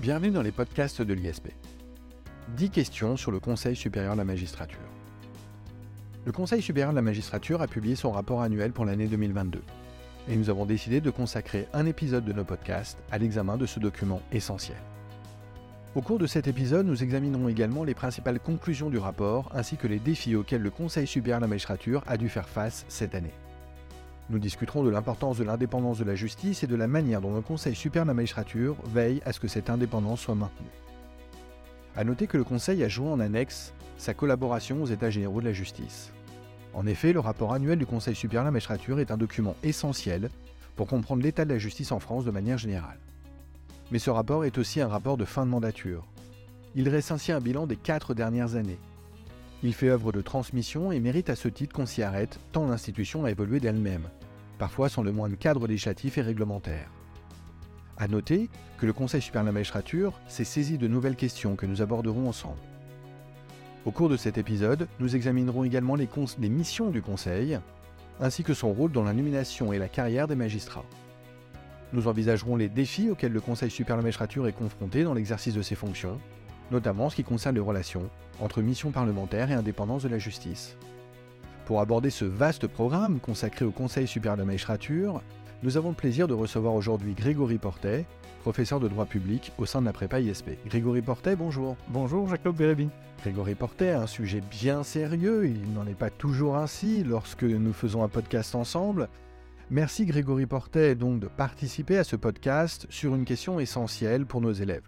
Bienvenue 0.00 0.30
dans 0.30 0.40
les 0.40 0.50
podcasts 0.50 1.02
de 1.02 1.12
l'ISP. 1.12 1.48
10 2.56 2.70
questions 2.70 3.18
sur 3.18 3.30
le 3.30 3.38
Conseil 3.38 3.76
supérieur 3.76 4.14
de 4.14 4.18
la 4.18 4.24
magistrature. 4.24 4.80
Le 6.24 6.32
Conseil 6.32 6.62
supérieur 6.62 6.92
de 6.92 6.96
la 6.96 7.02
magistrature 7.02 7.60
a 7.60 7.66
publié 7.66 7.96
son 7.96 8.10
rapport 8.10 8.40
annuel 8.40 8.72
pour 8.72 8.86
l'année 8.86 9.08
2022 9.08 9.60
et 10.30 10.36
nous 10.36 10.48
avons 10.48 10.64
décidé 10.64 11.02
de 11.02 11.10
consacrer 11.10 11.68
un 11.74 11.84
épisode 11.84 12.24
de 12.24 12.32
nos 12.32 12.44
podcasts 12.44 12.96
à 13.10 13.18
l'examen 13.18 13.58
de 13.58 13.66
ce 13.66 13.78
document 13.78 14.22
essentiel. 14.32 14.78
Au 15.94 16.00
cours 16.00 16.18
de 16.18 16.26
cet 16.26 16.48
épisode, 16.48 16.86
nous 16.86 17.02
examinerons 17.02 17.48
également 17.48 17.84
les 17.84 17.92
principales 17.92 18.40
conclusions 18.40 18.88
du 18.88 18.96
rapport 18.96 19.50
ainsi 19.54 19.76
que 19.76 19.86
les 19.86 19.98
défis 19.98 20.34
auxquels 20.34 20.62
le 20.62 20.70
Conseil 20.70 21.06
supérieur 21.06 21.40
de 21.40 21.44
la 21.44 21.48
magistrature 21.48 22.02
a 22.06 22.16
dû 22.16 22.30
faire 22.30 22.48
face 22.48 22.86
cette 22.88 23.14
année. 23.14 23.34
Nous 24.30 24.38
discuterons 24.38 24.84
de 24.84 24.90
l'importance 24.90 25.38
de 25.38 25.44
l'indépendance 25.44 25.98
de 25.98 26.04
la 26.04 26.14
justice 26.14 26.62
et 26.62 26.68
de 26.68 26.76
la 26.76 26.86
manière 26.86 27.20
dont 27.20 27.34
le 27.34 27.40
Conseil 27.40 27.74
supérieur 27.74 28.04
de 28.04 28.10
la 28.10 28.14
magistrature 28.14 28.76
veille 28.86 29.20
à 29.24 29.32
ce 29.32 29.40
que 29.40 29.48
cette 29.48 29.68
indépendance 29.68 30.20
soit 30.20 30.36
maintenue. 30.36 30.68
A 31.96 32.04
noter 32.04 32.28
que 32.28 32.36
le 32.36 32.44
Conseil 32.44 32.84
a 32.84 32.88
joué 32.88 33.08
en 33.08 33.18
annexe 33.18 33.74
sa 33.98 34.14
collaboration 34.14 34.84
aux 34.84 34.86
États 34.86 35.10
généraux 35.10 35.40
de 35.40 35.46
la 35.46 35.52
justice. 35.52 36.12
En 36.74 36.86
effet, 36.86 37.12
le 37.12 37.18
rapport 37.18 37.52
annuel 37.52 37.76
du 37.76 37.86
Conseil 37.86 38.14
supérieur 38.14 38.44
de 38.44 38.48
la 38.48 38.52
magistrature 38.52 39.00
est 39.00 39.10
un 39.10 39.16
document 39.16 39.56
essentiel 39.64 40.30
pour 40.76 40.86
comprendre 40.86 41.24
l'état 41.24 41.44
de 41.44 41.52
la 41.52 41.58
justice 41.58 41.90
en 41.90 41.98
France 41.98 42.24
de 42.24 42.30
manière 42.30 42.56
générale. 42.56 43.00
Mais 43.90 43.98
ce 43.98 44.10
rapport 44.10 44.44
est 44.44 44.58
aussi 44.58 44.80
un 44.80 44.86
rapport 44.86 45.16
de 45.16 45.24
fin 45.24 45.44
de 45.44 45.50
mandature. 45.50 46.06
Il 46.76 46.84
dresse 46.84 47.10
ainsi 47.10 47.32
un 47.32 47.40
bilan 47.40 47.66
des 47.66 47.74
quatre 47.74 48.14
dernières 48.14 48.54
années. 48.54 48.78
Il 49.62 49.74
fait 49.74 49.90
œuvre 49.90 50.10
de 50.10 50.22
transmission 50.22 50.90
et 50.90 51.00
mérite 51.00 51.28
à 51.28 51.36
ce 51.36 51.48
titre 51.48 51.74
qu'on 51.74 51.84
s'y 51.84 52.02
arrête 52.02 52.40
tant 52.50 52.66
l'institution 52.66 53.26
a 53.26 53.30
évolué 53.30 53.60
d'elle-même, 53.60 54.08
parfois 54.58 54.88
sans 54.88 55.02
le 55.02 55.12
moindre 55.12 55.36
cadre 55.36 55.66
législatif 55.66 56.16
et 56.16 56.22
réglementaire. 56.22 56.90
A 57.98 58.08
noter 58.08 58.48
que 58.78 58.86
le 58.86 58.94
Conseil 58.94 59.20
supérieur 59.20 59.52
de 59.52 60.12
s'est 60.28 60.44
saisi 60.44 60.78
de 60.78 60.88
nouvelles 60.88 61.16
questions 61.16 61.56
que 61.56 61.66
nous 61.66 61.82
aborderons 61.82 62.26
ensemble. 62.26 62.56
Au 63.84 63.90
cours 63.90 64.08
de 64.08 64.16
cet 64.16 64.38
épisode, 64.38 64.88
nous 64.98 65.14
examinerons 65.14 65.64
également 65.64 65.94
les, 65.94 66.08
missions 66.48 66.88
du 66.88 67.02
Conseil, 67.02 67.58
ainsi 68.18 68.42
que 68.42 68.54
son 68.54 68.72
rôle 68.72 68.92
dans 68.92 69.04
la 69.04 69.12
nomination 69.12 69.74
et 69.74 69.78
la 69.78 69.88
carrière 69.88 70.26
des 70.26 70.36
magistrats. 70.36 70.86
Nous 71.92 72.08
envisagerons 72.08 72.56
les 72.56 72.70
défis 72.70 73.10
auxquels 73.10 73.32
le 73.32 73.40
Conseil 73.42 73.70
supérieur 73.70 74.02
de 74.02 74.48
est 74.48 74.52
confronté 74.52 75.04
dans 75.04 75.12
l'exercice 75.12 75.54
de 75.54 75.62
ses 75.62 75.74
fonctions, 75.74 76.18
notamment 76.70 77.06
en 77.06 77.10
ce 77.10 77.16
qui 77.16 77.24
concerne 77.24 77.54
les 77.54 77.60
relations 77.60 78.10
entre 78.40 78.62
mission 78.62 78.90
parlementaire 78.90 79.50
et 79.50 79.54
indépendance 79.54 80.02
de 80.02 80.08
la 80.08 80.18
justice. 80.18 80.76
Pour 81.66 81.80
aborder 81.80 82.10
ce 82.10 82.24
vaste 82.24 82.66
programme 82.66 83.20
consacré 83.20 83.64
au 83.64 83.70
Conseil 83.70 84.06
supérieur 84.06 84.36
de 84.36 84.42
la 84.42 84.46
magistrature, 84.46 85.22
nous 85.62 85.76
avons 85.76 85.90
le 85.90 85.94
plaisir 85.94 86.26
de 86.26 86.34
recevoir 86.34 86.74
aujourd'hui 86.74 87.14
Grégory 87.14 87.58
Portet, 87.58 88.06
professeur 88.42 88.80
de 88.80 88.88
droit 88.88 89.06
public 89.06 89.52
au 89.58 89.66
sein 89.66 89.80
de 89.80 89.86
la 89.86 89.92
prépa 89.92 90.20
ISP. 90.20 90.50
Grégory 90.66 91.02
Portet, 91.02 91.36
bonjour. 91.36 91.76
Bonjour 91.88 92.28
Jacob 92.28 92.56
Bérébi. 92.56 92.88
Grégory 93.22 93.54
Portet 93.54 93.90
un 93.90 94.06
sujet 94.06 94.40
bien 94.50 94.82
sérieux, 94.82 95.46
il 95.46 95.72
n'en 95.74 95.86
est 95.86 95.94
pas 95.94 96.08
toujours 96.08 96.56
ainsi 96.56 97.04
lorsque 97.04 97.42
nous 97.42 97.74
faisons 97.74 98.02
un 98.02 98.08
podcast 98.08 98.54
ensemble, 98.54 99.08
Merci 99.72 100.04
Grégory 100.04 100.46
Portet 100.46 100.96
donc 100.96 101.20
de 101.20 101.28
participer 101.28 101.96
à 101.96 102.02
ce 102.02 102.16
podcast 102.16 102.88
sur 102.90 103.14
une 103.14 103.24
question 103.24 103.60
essentielle 103.60 104.26
pour 104.26 104.40
nos 104.40 104.50
élèves. 104.50 104.82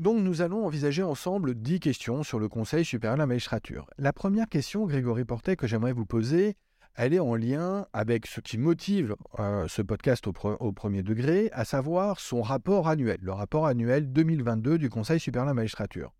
Donc 0.00 0.22
nous 0.22 0.40
allons 0.40 0.64
envisager 0.64 1.02
ensemble 1.02 1.54
10 1.54 1.78
questions 1.78 2.22
sur 2.22 2.38
le 2.38 2.48
Conseil 2.48 2.86
supérieur 2.86 3.16
de 3.16 3.18
la 3.18 3.26
magistrature. 3.26 3.86
La 3.98 4.14
première 4.14 4.48
question, 4.48 4.86
Grégory 4.86 5.26
Portet, 5.26 5.56
que 5.56 5.66
j'aimerais 5.66 5.92
vous 5.92 6.06
poser, 6.06 6.56
elle 6.94 7.12
est 7.12 7.20
en 7.20 7.34
lien 7.34 7.86
avec 7.92 8.26
ce 8.26 8.40
qui 8.40 8.56
motive 8.56 9.14
euh, 9.38 9.68
ce 9.68 9.82
podcast 9.82 10.26
au, 10.26 10.72
premier 10.72 11.02
degré, 11.02 11.50
à 11.52 11.66
savoir 11.66 12.18
son 12.18 12.40
rapport 12.40 12.88
annuel, 12.88 13.18
le 13.20 13.32
rapport 13.32 13.66
annuel 13.66 14.10
2022 14.10 14.78
du 14.78 14.88
Conseil 14.88 15.20
supérieur 15.20 15.44
de 15.44 15.50
la 15.50 15.54
magistrature. 15.54 16.14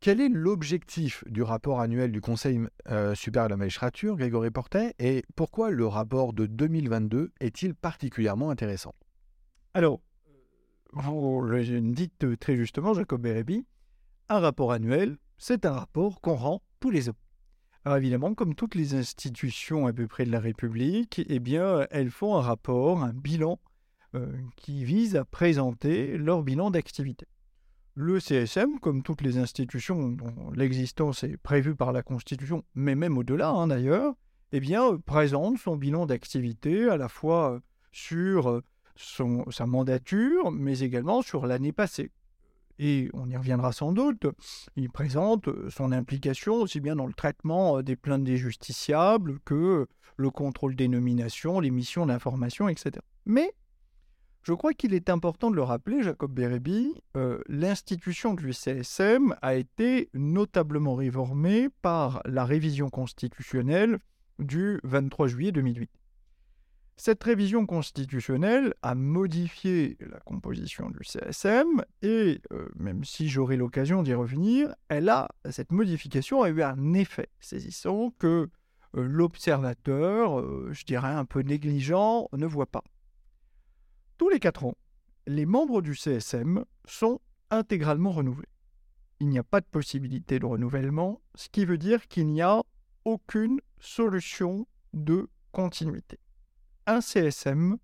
Quel 0.00 0.20
est 0.20 0.28
l'objectif 0.28 1.24
du 1.28 1.42
rapport 1.42 1.80
annuel 1.80 2.12
du 2.12 2.20
Conseil 2.20 2.60
euh, 2.90 3.14
supérieur 3.14 3.48
de 3.48 3.54
la 3.54 3.56
magistrature, 3.56 4.18
Grégory 4.18 4.50
Portet, 4.50 4.94
et 4.98 5.24
pourquoi 5.34 5.70
le 5.70 5.86
rapport 5.86 6.34
de 6.34 6.44
2022 6.44 7.32
est-il 7.40 7.74
particulièrement 7.74 8.50
intéressant? 8.50 8.94
Alors, 9.72 10.02
vous 10.92 11.40
le 11.42 11.80
dites 11.92 12.38
très 12.38 12.56
justement, 12.56 12.94
Jacob 12.94 13.20
Bérébi, 13.20 13.66
un 14.28 14.40
rapport 14.40 14.72
annuel, 14.72 15.18
c'est 15.36 15.66
un 15.66 15.72
rapport 15.72 16.20
qu'on 16.20 16.34
rend 16.34 16.62
tous 16.80 16.90
les 16.90 17.08
ans. 17.08 17.16
Alors 17.84 17.98
évidemment, 17.98 18.34
comme 18.34 18.54
toutes 18.54 18.74
les 18.74 18.94
institutions 18.94 19.86
à 19.86 19.92
peu 19.92 20.06
près 20.06 20.24
de 20.24 20.32
la 20.32 20.40
République, 20.40 21.22
eh 21.26 21.38
bien, 21.38 21.86
elles 21.90 22.10
font 22.10 22.36
un 22.36 22.42
rapport, 22.42 23.02
un 23.02 23.12
bilan 23.12 23.58
euh, 24.14 24.32
qui 24.56 24.84
vise 24.84 25.16
à 25.16 25.24
présenter 25.24 26.18
leur 26.18 26.42
bilan 26.42 26.70
d'activité. 26.70 27.26
Le 27.94 28.20
CSM, 28.20 28.78
comme 28.80 29.02
toutes 29.02 29.22
les 29.22 29.38
institutions 29.38 30.10
dont 30.10 30.50
l'existence 30.54 31.24
est 31.24 31.36
prévue 31.36 31.74
par 31.74 31.92
la 31.92 32.02
Constitution, 32.02 32.64
mais 32.74 32.94
même 32.94 33.16
au-delà 33.18 33.48
hein, 33.50 33.68
d'ailleurs, 33.68 34.14
eh 34.52 34.60
bien, 34.60 34.84
euh, 34.84 34.98
présente 34.98 35.58
son 35.58 35.76
bilan 35.76 36.06
d'activité 36.06 36.88
à 36.88 36.96
la 36.96 37.08
fois 37.08 37.54
euh, 37.54 37.60
sur 37.92 38.62
son, 38.98 39.48
sa 39.50 39.66
mandature, 39.66 40.50
mais 40.50 40.80
également 40.80 41.22
sur 41.22 41.46
l'année 41.46 41.72
passée. 41.72 42.10
Et 42.78 43.08
on 43.12 43.28
y 43.28 43.36
reviendra 43.36 43.72
sans 43.72 43.92
doute, 43.92 44.26
il 44.76 44.90
présente 44.90 45.48
son 45.68 45.90
implication 45.90 46.54
aussi 46.54 46.80
bien 46.80 46.94
dans 46.94 47.06
le 47.06 47.12
traitement 47.12 47.82
des 47.82 47.96
plaintes 47.96 48.24
des 48.24 48.36
justiciables 48.36 49.40
que 49.44 49.86
le 50.16 50.30
contrôle 50.30 50.76
des 50.76 50.88
nominations, 50.88 51.60
les 51.60 51.70
missions 51.70 52.06
d'information, 52.06 52.68
etc. 52.68 52.92
Mais 53.26 53.52
je 54.42 54.52
crois 54.52 54.72
qu'il 54.72 54.94
est 54.94 55.10
important 55.10 55.50
de 55.50 55.56
le 55.56 55.62
rappeler, 55.62 56.02
Jacob 56.02 56.32
Bérébi, 56.32 56.94
euh, 57.16 57.40
l'institution 57.48 58.34
du 58.34 58.52
CSM 58.52 59.34
a 59.42 59.54
été 59.54 60.08
notablement 60.14 60.94
réformée 60.94 61.68
par 61.82 62.22
la 62.24 62.44
révision 62.44 62.88
constitutionnelle 62.88 63.98
du 64.38 64.80
23 64.84 65.26
juillet 65.26 65.52
2008. 65.52 65.90
Cette 67.00 67.22
révision 67.22 67.64
constitutionnelle 67.64 68.74
a 68.82 68.96
modifié 68.96 69.96
la 70.00 70.18
composition 70.18 70.90
du 70.90 70.98
CSM 71.04 71.84
et, 72.02 72.40
euh, 72.52 72.68
même 72.74 73.04
si 73.04 73.28
j'aurai 73.28 73.56
l'occasion 73.56 74.02
d'y 74.02 74.14
revenir, 74.14 74.74
elle 74.88 75.08
a, 75.08 75.28
cette 75.48 75.70
modification 75.70 76.42
a 76.42 76.48
eu 76.48 76.60
un 76.60 76.94
effet 76.94 77.28
saisissant 77.38 78.10
que 78.18 78.50
euh, 78.96 79.06
l'observateur, 79.06 80.42
je 80.74 80.84
dirais 80.84 81.12
un 81.12 81.24
peu 81.24 81.42
négligent, 81.42 82.28
ne 82.32 82.46
voit 82.46 82.66
pas. 82.66 82.82
Tous 84.16 84.28
les 84.28 84.40
quatre 84.40 84.64
ans, 84.64 84.74
les 85.28 85.46
membres 85.46 85.82
du 85.82 85.94
CSM 85.94 86.64
sont 86.84 87.20
intégralement 87.50 88.10
renouvelés. 88.10 88.48
Il 89.20 89.28
n'y 89.28 89.38
a 89.38 89.44
pas 89.44 89.60
de 89.60 89.66
possibilité 89.66 90.40
de 90.40 90.46
renouvellement, 90.46 91.20
ce 91.36 91.48
qui 91.48 91.64
veut 91.64 91.78
dire 91.78 92.08
qu'il 92.08 92.26
n'y 92.26 92.42
a 92.42 92.60
aucune 93.04 93.60
solution 93.78 94.66
de 94.94 95.28
continuité. 95.52 96.18
Un 96.88 97.02
CSM 97.02 97.76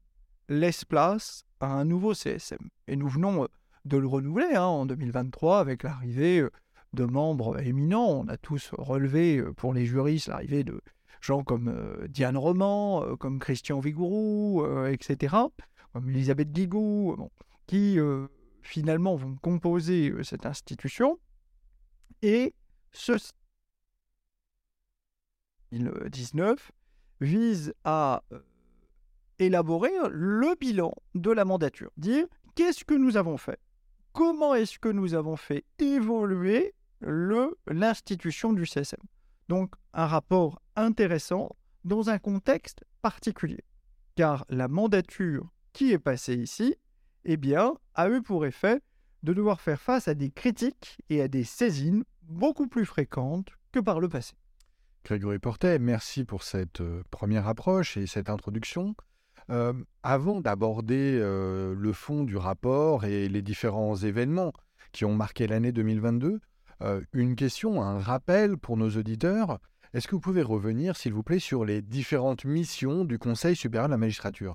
laisse 0.49 0.87
place 0.87 1.45
à 1.61 1.67
un 1.67 1.85
nouveau 1.85 2.15
CSM. 2.15 2.71
Et 2.89 2.97
nous 2.97 3.07
venons 3.07 3.45
euh, 3.45 3.49
de 3.85 3.99
le 3.99 4.07
renouveler 4.07 4.55
hein, 4.55 4.65
en 4.65 4.87
2023 4.87 5.61
avec 5.61 5.83
l'arrivée 5.83 6.41
euh, 6.41 6.51
de 6.95 7.05
membres 7.05 7.61
éminents. 7.61 8.09
On 8.09 8.29
a 8.29 8.39
tous 8.39 8.71
relevé 8.73 9.37
euh, 9.37 9.53
pour 9.53 9.75
les 9.75 9.85
juristes 9.85 10.29
l'arrivée 10.29 10.65
de 10.65 10.81
gens 11.21 11.45
comme 11.45 12.07
Diane 12.09 12.39
Roman, 12.39 13.15
comme 13.17 13.39
Christian 13.41 13.81
Vigourou, 13.81 14.65
etc 14.87 15.37
comme 15.95 16.11
Elisabeth 16.11 16.51
Guigou, 16.53 17.17
qui 17.67 17.99
finalement 18.61 19.15
vont 19.17 19.37
composer 19.37 20.13
cette 20.23 20.45
institution. 20.45 21.19
Et 22.21 22.53
ce 22.93 23.13
2019 25.73 26.73
vise 27.21 27.73
à 27.85 28.23
élaborer 29.39 29.93
le 30.11 30.55
bilan 30.59 30.93
de 31.15 31.31
la 31.31 31.45
mandature, 31.45 31.91
dire 31.97 32.27
qu'est-ce 32.55 32.85
que 32.85 32.95
nous 32.95 33.17
avons 33.17 33.37
fait, 33.37 33.59
comment 34.13 34.55
est-ce 34.55 34.79
que 34.79 34.89
nous 34.89 35.15
avons 35.15 35.37
fait 35.37 35.65
évoluer 35.79 36.75
l'institution 37.01 38.53
du 38.53 38.67
CSM. 38.67 39.01
Donc 39.49 39.75
un 39.93 40.07
rapport 40.07 40.61
intéressant 40.77 41.51
dans 41.85 42.09
un 42.09 42.19
contexte 42.19 42.85
particulier, 43.03 43.65
car 44.15 44.47
la 44.49 44.69
mandature 44.69 45.53
qui 45.73 45.93
est 45.93 45.99
passé 45.99 46.35
ici, 46.35 46.77
eh 47.25 47.37
bien, 47.37 47.75
a 47.95 48.09
eu 48.09 48.23
pour 48.23 48.47
effet 48.47 48.81
de 49.23 49.33
devoir 49.33 49.61
faire 49.61 49.81
face 49.81 50.09
à 50.09 50.15
des 50.15 50.31
critiques 50.31 50.99
et 51.09 51.21
à 51.21 51.29
des 51.29 51.45
saisines 51.45 52.05
beaucoup 52.23 52.69
plus 52.69 52.87
fréquentes 52.87 53.49
que 53.73 53.81
par 53.81 54.01
le 54.01 54.09
passé. 54.09 54.35
Grégory 55.05 55.39
Portet, 55.39 55.79
merci 55.79 56.25
pour 56.25 56.43
cette 56.43 56.81
euh, 56.81 57.03
première 57.11 57.47
approche 57.47 57.97
et 57.97 58.07
cette 58.07 58.31
introduction. 58.31 58.95
Euh, 59.51 59.75
avant 60.03 60.41
d'aborder 60.41 61.19
euh, 61.21 61.75
le 61.75 61.93
fond 61.93 62.25
du 62.25 62.37
rapport 62.37 63.05
et 63.05 63.29
les 63.29 63.43
différents 63.43 63.97
événements 63.97 64.53
qui 64.93 65.05
ont 65.05 65.15
marqué 65.15 65.47
l'année 65.47 65.73
2022, 65.73 66.41
une 67.15 67.35
question, 67.35 67.81
un 67.81 67.99
rappel 67.99 68.59
pour 68.59 68.77
nos 68.77 68.91
auditeurs. 68.91 69.59
Est-ce 69.95 70.07
que 70.07 70.15
vous 70.15 70.21
pouvez 70.21 70.43
revenir, 70.43 70.97
s'il 70.97 71.15
vous 71.15 71.23
plaît, 71.23 71.39
sur 71.39 71.65
les 71.65 71.81
différentes 71.81 72.45
missions 72.45 73.05
du 73.05 73.19
Conseil 73.19 73.57
supérieur 73.57 73.89
de 73.89 73.93
la 73.93 73.97
magistrature, 73.97 74.55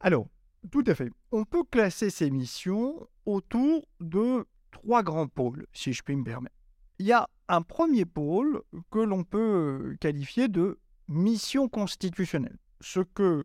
alors, 0.00 0.26
Tout 0.72 0.82
à 0.86 0.94
fait. 0.94 1.10
On 1.30 1.44
peut 1.44 1.62
classer 1.70 2.10
ces 2.10 2.30
missions 2.30 3.06
autour 3.26 3.86
de 4.00 4.44
trois 4.72 5.02
grands 5.02 5.28
pôles, 5.28 5.66
si 5.72 5.92
je 5.92 6.02
puis 6.02 6.16
me 6.16 6.24
permettre. 6.24 6.56
Il 6.98 7.06
y 7.06 7.12
a 7.12 7.28
un 7.48 7.62
premier 7.62 8.04
pôle 8.04 8.62
que 8.90 8.98
l'on 8.98 9.22
peut 9.22 9.96
qualifier 10.00 10.48
de 10.48 10.78
mission 11.08 11.68
constitutionnelle, 11.68 12.58
ce 12.80 13.00
que 13.00 13.44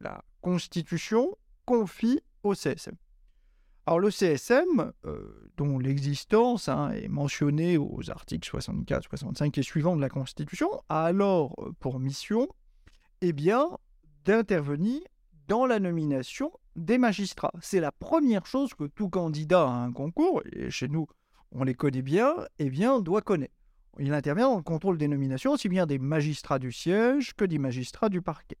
la 0.00 0.24
Constitution 0.40 1.36
confie 1.64 2.20
au 2.42 2.54
CSM. 2.54 2.96
Alors 3.86 3.98
le 3.98 4.10
CSM, 4.10 4.92
euh, 5.04 5.50
dont 5.56 5.78
l'existence 5.78 6.68
hein, 6.68 6.90
est 6.92 7.08
mentionnée 7.08 7.78
aux 7.78 8.10
articles 8.10 8.48
64, 8.48 9.08
65 9.08 9.58
et 9.58 9.62
suivants 9.62 9.96
de 9.96 10.00
la 10.00 10.08
Constitution, 10.08 10.68
a 10.88 11.04
alors 11.04 11.54
euh, 11.58 11.72
pour 11.80 11.98
mission 11.98 12.48
eh 13.20 13.32
d'intervenir 14.24 15.00
dans 15.48 15.66
la 15.66 15.80
nomination 15.80 16.52
des 16.76 16.98
magistrats. 16.98 17.52
C'est 17.60 17.80
la 17.80 17.92
première 17.92 18.46
chose 18.46 18.72
que 18.74 18.84
tout 18.84 19.08
candidat 19.08 19.64
à 19.64 19.84
un 19.84 19.92
concours, 19.92 20.42
et 20.52 20.70
chez 20.70 20.88
nous 20.88 21.06
on 21.54 21.64
les 21.64 21.74
connaît 21.74 22.02
bien, 22.02 22.34
eh 22.58 22.70
bien, 22.70 23.00
doit 23.00 23.20
connaître. 23.20 23.54
Il 23.98 24.14
intervient 24.14 24.48
dans 24.48 24.56
le 24.56 24.62
contrôle 24.62 24.96
des 24.96 25.08
nominations, 25.08 25.52
aussi 25.52 25.68
bien 25.68 25.86
des 25.86 25.98
magistrats 25.98 26.58
du 26.58 26.72
siège 26.72 27.34
que 27.34 27.44
des 27.44 27.58
magistrats 27.58 28.08
du 28.08 28.22
parquet. 28.22 28.56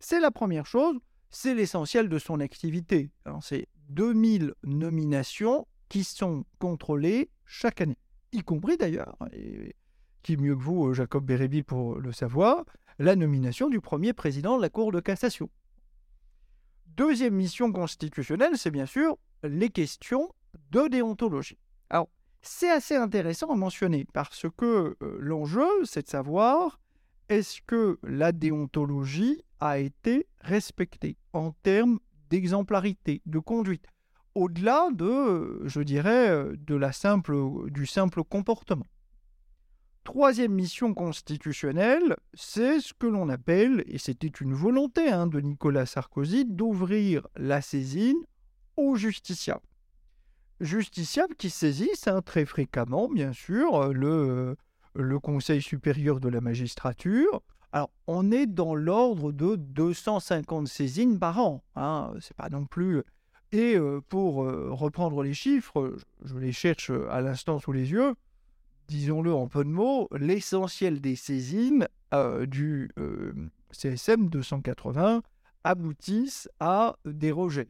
C'est 0.00 0.18
la 0.18 0.30
première 0.30 0.66
chose, 0.66 0.96
c'est 1.28 1.54
l'essentiel 1.54 2.08
de 2.08 2.18
son 2.18 2.40
activité. 2.40 3.10
C'est 3.42 3.68
2000 3.90 4.54
nominations 4.64 5.66
qui 5.90 6.04
sont 6.04 6.44
contrôlées 6.58 7.30
chaque 7.44 7.82
année, 7.82 7.98
y 8.32 8.40
compris 8.40 8.76
d'ailleurs, 8.78 9.16
et 9.32 9.76
qui 10.22 10.36
mieux 10.36 10.56
que 10.56 10.62
vous, 10.62 10.94
Jacob 10.94 11.24
Bérébi, 11.24 11.62
pour 11.62 11.96
le 11.96 12.12
savoir, 12.12 12.64
la 12.98 13.14
nomination 13.14 13.68
du 13.68 13.80
premier 13.80 14.12
président 14.12 14.56
de 14.56 14.62
la 14.62 14.70
Cour 14.70 14.90
de 14.90 15.00
cassation. 15.00 15.50
Deuxième 16.86 17.34
mission 17.34 17.70
constitutionnelle, 17.70 18.56
c'est 18.56 18.70
bien 18.70 18.86
sûr 18.86 19.18
les 19.42 19.70
questions 19.70 20.34
de 20.70 20.88
déontologie. 20.88 21.58
Alors, 21.88 22.08
c'est 22.42 22.70
assez 22.70 22.96
intéressant 22.96 23.50
à 23.50 23.56
mentionner 23.56 24.06
parce 24.12 24.46
que 24.56 24.96
euh, 25.02 25.18
l'enjeu, 25.20 25.68
c'est 25.84 26.02
de 26.02 26.08
savoir 26.08 26.80
est-ce 27.30 27.60
que 27.64 27.98
la 28.02 28.32
déontologie 28.32 29.40
a 29.60 29.78
été 29.78 30.26
respectée 30.40 31.16
en 31.32 31.52
termes 31.62 32.00
d'exemplarité, 32.28 33.22
de 33.24 33.38
conduite, 33.38 33.86
au-delà 34.34 34.88
de, 34.92 35.62
je 35.64 35.80
dirais, 35.80 36.44
de 36.56 36.74
la 36.74 36.92
simple, 36.92 37.70
du 37.70 37.86
simple 37.86 38.24
comportement? 38.24 38.86
Troisième 40.02 40.52
mission 40.52 40.92
constitutionnelle, 40.92 42.16
c'est 42.34 42.80
ce 42.80 42.92
que 42.94 43.06
l'on 43.06 43.28
appelle, 43.28 43.84
et 43.86 43.98
c'était 43.98 44.26
une 44.26 44.54
volonté 44.54 45.08
hein, 45.08 45.28
de 45.28 45.40
Nicolas 45.40 45.86
Sarkozy, 45.86 46.46
d'ouvrir 46.46 47.28
la 47.36 47.60
saisine 47.60 48.18
aux 48.76 48.96
justiciables. 48.96 49.60
Justiciables 50.58 51.36
qui 51.36 51.48
saisissent 51.48 52.08
hein, 52.08 52.22
très 52.22 52.44
fréquemment, 52.44 53.08
bien 53.08 53.32
sûr, 53.32 53.92
le, 53.92 54.56
le 54.94 55.18
Conseil 55.18 55.62
supérieur 55.62 56.20
de 56.20 56.28
la 56.28 56.40
magistrature, 56.40 57.42
alors, 57.72 57.90
on 58.08 58.32
est 58.32 58.46
dans 58.46 58.74
l'ordre 58.74 59.30
de 59.30 59.54
250 59.54 60.66
saisines 60.66 61.18
par 61.18 61.38
an. 61.38 61.62
Hein, 61.76 62.12
c'est 62.20 62.36
pas 62.36 62.48
non 62.48 62.66
plus. 62.66 63.02
Et 63.52 63.76
euh, 63.76 64.00
pour 64.08 64.42
euh, 64.42 64.70
reprendre 64.72 65.22
les 65.22 65.34
chiffres, 65.34 65.96
je 66.24 66.36
les 66.36 66.52
cherche 66.52 66.90
à 67.10 67.20
l'instant 67.20 67.58
sous 67.58 67.72
les 67.72 67.90
yeux. 67.92 68.14
Disons-le 68.88 69.32
en 69.32 69.46
peu 69.46 69.64
de 69.64 69.68
mots, 69.68 70.08
l'essentiel 70.12 71.00
des 71.00 71.14
saisines 71.14 71.86
euh, 72.12 72.44
du 72.46 72.90
CSM 73.70 74.28
280 74.28 75.22
aboutissent 75.62 76.48
à 76.58 76.96
des 77.04 77.30
rejets. 77.30 77.68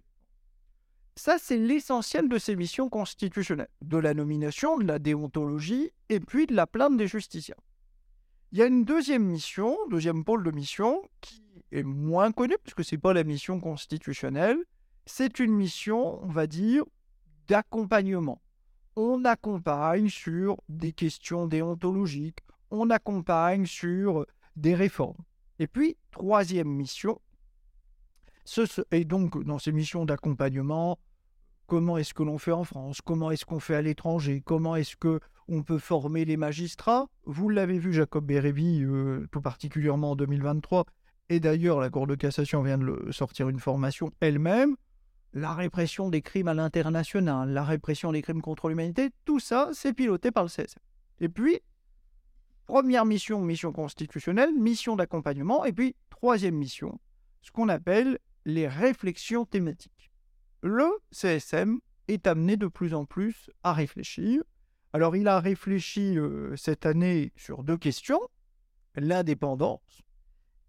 Ça, 1.23 1.37
c'est 1.37 1.59
l'essentiel 1.59 2.31
de 2.31 2.39
ces 2.39 2.57
missions 2.57 2.89
constitutionnelles, 2.89 3.69
de 3.83 3.99
la 3.99 4.15
nomination, 4.15 4.79
de 4.79 4.87
la 4.87 4.99
déontologie 4.99 5.91
et 6.09 6.19
puis 6.19 6.47
de 6.47 6.55
la 6.55 6.67
plainte 6.67 6.97
des 6.97 7.09
justiciables. 7.09 7.61
Il 8.53 8.59
y 8.59 8.63
a 8.63 8.67
une 8.67 8.87
deuxième 8.87 9.27
mission, 9.27 9.77
deuxième 9.91 10.25
pôle 10.25 10.43
de 10.43 10.51
mission, 10.51 11.03
qui 11.21 11.43
est 11.73 11.83
moins 11.83 12.33
connue, 12.33 12.57
puisque 12.65 12.85
ce 12.85 12.95
n'est 12.95 13.01
pas 13.03 13.13
la 13.13 13.23
mission 13.23 13.61
constitutionnelle. 13.61 14.57
C'est 15.05 15.41
une 15.41 15.53
mission, 15.53 16.25
on 16.25 16.29
va 16.29 16.47
dire, 16.47 16.85
d'accompagnement. 17.49 18.41
On 18.97 19.27
accompagne 19.27 20.09
sur 20.09 20.57
des 20.71 20.93
questions 20.93 21.47
déontologiques, 21.47 22.41
on 22.71 22.89
accompagne 22.89 23.67
sur 23.67 24.25
des 24.57 24.75
réformes. 24.75 25.23
Et 25.59 25.67
puis, 25.67 25.99
troisième 26.13 26.71
mission, 26.71 27.21
et 28.91 29.05
donc 29.05 29.45
dans 29.45 29.59
ces 29.59 29.71
missions 29.71 30.07
d'accompagnement, 30.07 30.99
comment 31.71 31.99
est-ce 31.99 32.15
que 32.15 32.25
l'on 32.25 32.37
fait 32.37 32.51
en 32.51 32.65
France, 32.65 33.01
comment 33.01 33.31
est-ce 33.31 33.45
qu'on 33.45 33.61
fait 33.61 33.77
à 33.77 33.81
l'étranger, 33.81 34.43
comment 34.45 34.75
est-ce 34.75 34.97
que 34.97 35.21
on 35.47 35.63
peut 35.63 35.79
former 35.79 36.25
les 36.25 36.37
magistrats? 36.37 37.07
Vous 37.27 37.49
l'avez 37.49 37.79
vu, 37.79 37.93
Jacob 37.93 38.27
Bérébi, 38.27 38.83
euh, 38.83 39.29
tout 39.31 39.41
particulièrement 39.41 40.11
en 40.11 40.17
2023, 40.17 40.85
et 41.29 41.39
d'ailleurs 41.39 41.79
la 41.79 41.89
Cour 41.89 42.09
de 42.09 42.17
cassation 42.17 42.65
vient 42.65 42.77
de 42.77 43.13
sortir 43.13 43.49
une 43.49 43.61
formation 43.61 44.11
elle-même. 44.19 44.75
La 45.33 45.55
répression 45.55 46.09
des 46.09 46.23
crimes 46.23 46.49
à 46.49 46.55
l'international, 46.55 47.51
la 47.51 47.63
répression 47.63 48.11
des 48.11 48.21
crimes 48.21 48.43
contre 48.43 48.69
l'humanité, 48.69 49.11
tout 49.25 49.39
ça, 49.39 49.71
c'est 49.73 49.93
piloté 49.93 50.33
par 50.33 50.43
le 50.43 50.49
CSM. 50.49 50.83
Et 51.21 51.29
puis, 51.29 51.61
première 52.67 53.07
mission, 53.07 53.41
mission 53.43 53.71
constitutionnelle, 53.71 54.53
mission 54.59 54.97
d'accompagnement, 54.97 55.65
et 55.65 55.73
puis 55.73 55.95
troisième 56.09 56.57
mission, 56.57 56.99
ce 57.43 57.53
qu'on 57.53 57.69
appelle 57.69 58.19
les 58.45 58.67
réflexions 58.67 59.45
thématiques 59.45 60.00
le 60.63 60.89
CSM 61.11 61.79
est 62.09 62.27
amené 62.27 62.57
de 62.57 62.67
plus 62.67 62.95
en 62.95 63.05
plus 63.05 63.51
à 63.63 63.73
réfléchir. 63.73 64.43
Alors 64.93 65.17
il 65.17 65.29
a 65.29 65.41
réfléchi 65.41 66.19
euh, 66.19 66.55
cette 66.57 66.87
année 66.87 67.33
sur 67.37 67.63
deux 67.63 67.77
questions, 67.77 68.21
l'indépendance 68.97 70.03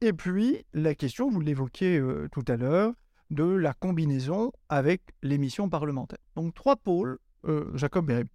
et 0.02 0.14
puis 0.14 0.66
la 0.74 0.96
question, 0.96 1.30
vous 1.30 1.42
l'évoquiez 1.42 1.98
euh, 1.98 2.28
tout 2.32 2.46
à 2.48 2.58
l'heure, 2.58 2.94
de 3.30 3.44
la 3.44 3.74
combinaison 3.74 4.52
avec 4.68 5.02
les 5.22 5.38
missions 5.38 5.70
parlementaires. 5.70 6.20
Donc 6.36 6.54
trois 6.54 6.76
pôles, 6.76 7.20
euh, 7.46 7.72
Jacob 7.76 8.06
Béréb. 8.06 8.28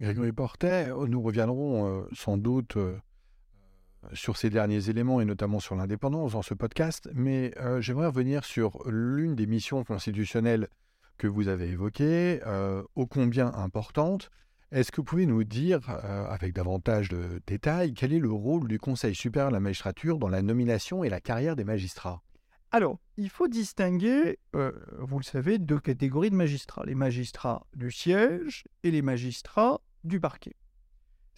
Grégory 0.00 0.32
Portet, 0.32 0.90
nous 1.08 1.20
reviendrons 1.22 2.06
sans 2.12 2.36
doute 2.36 2.76
sur 4.12 4.36
ces 4.36 4.50
derniers 4.50 4.88
éléments 4.88 5.20
et 5.20 5.24
notamment 5.24 5.60
sur 5.60 5.74
l'indépendance 5.74 6.32
dans 6.32 6.42
ce 6.42 6.54
podcast, 6.54 7.08
mais 7.14 7.52
euh, 7.58 7.80
j'aimerais 7.80 8.06
revenir 8.06 8.44
sur 8.44 8.82
l'une 8.88 9.34
des 9.34 9.46
missions 9.46 9.84
constitutionnelles 9.84 10.68
que 11.16 11.26
vous 11.26 11.48
avez 11.48 11.68
évoquées, 11.68 12.40
euh, 12.46 12.82
ô 12.94 13.06
combien 13.06 13.52
importante. 13.54 14.30
Est-ce 14.70 14.92
que 14.92 14.96
vous 15.00 15.04
pouvez 15.04 15.26
nous 15.26 15.44
dire, 15.44 15.80
euh, 15.88 16.26
avec 16.26 16.52
davantage 16.52 17.08
de 17.08 17.40
détails, 17.46 17.94
quel 17.94 18.12
est 18.12 18.18
le 18.18 18.30
rôle 18.30 18.68
du 18.68 18.78
Conseil 18.78 19.14
supérieur 19.14 19.48
de 19.48 19.54
la 19.54 19.60
magistrature 19.60 20.18
dans 20.18 20.28
la 20.28 20.42
nomination 20.42 21.04
et 21.04 21.08
la 21.08 21.20
carrière 21.20 21.56
des 21.56 21.64
magistrats? 21.64 22.22
Alors, 22.70 22.98
il 23.16 23.30
faut 23.30 23.48
distinguer, 23.48 24.38
vous 24.52 25.18
le 25.18 25.24
savez, 25.24 25.58
deux 25.58 25.80
catégories 25.80 26.28
de 26.28 26.34
magistrats, 26.34 26.84
les 26.84 26.94
magistrats 26.94 27.66
du 27.74 27.90
siège 27.90 28.64
et 28.82 28.90
les 28.90 29.00
magistrats 29.00 29.80
du 30.04 30.20
parquet. 30.20 30.54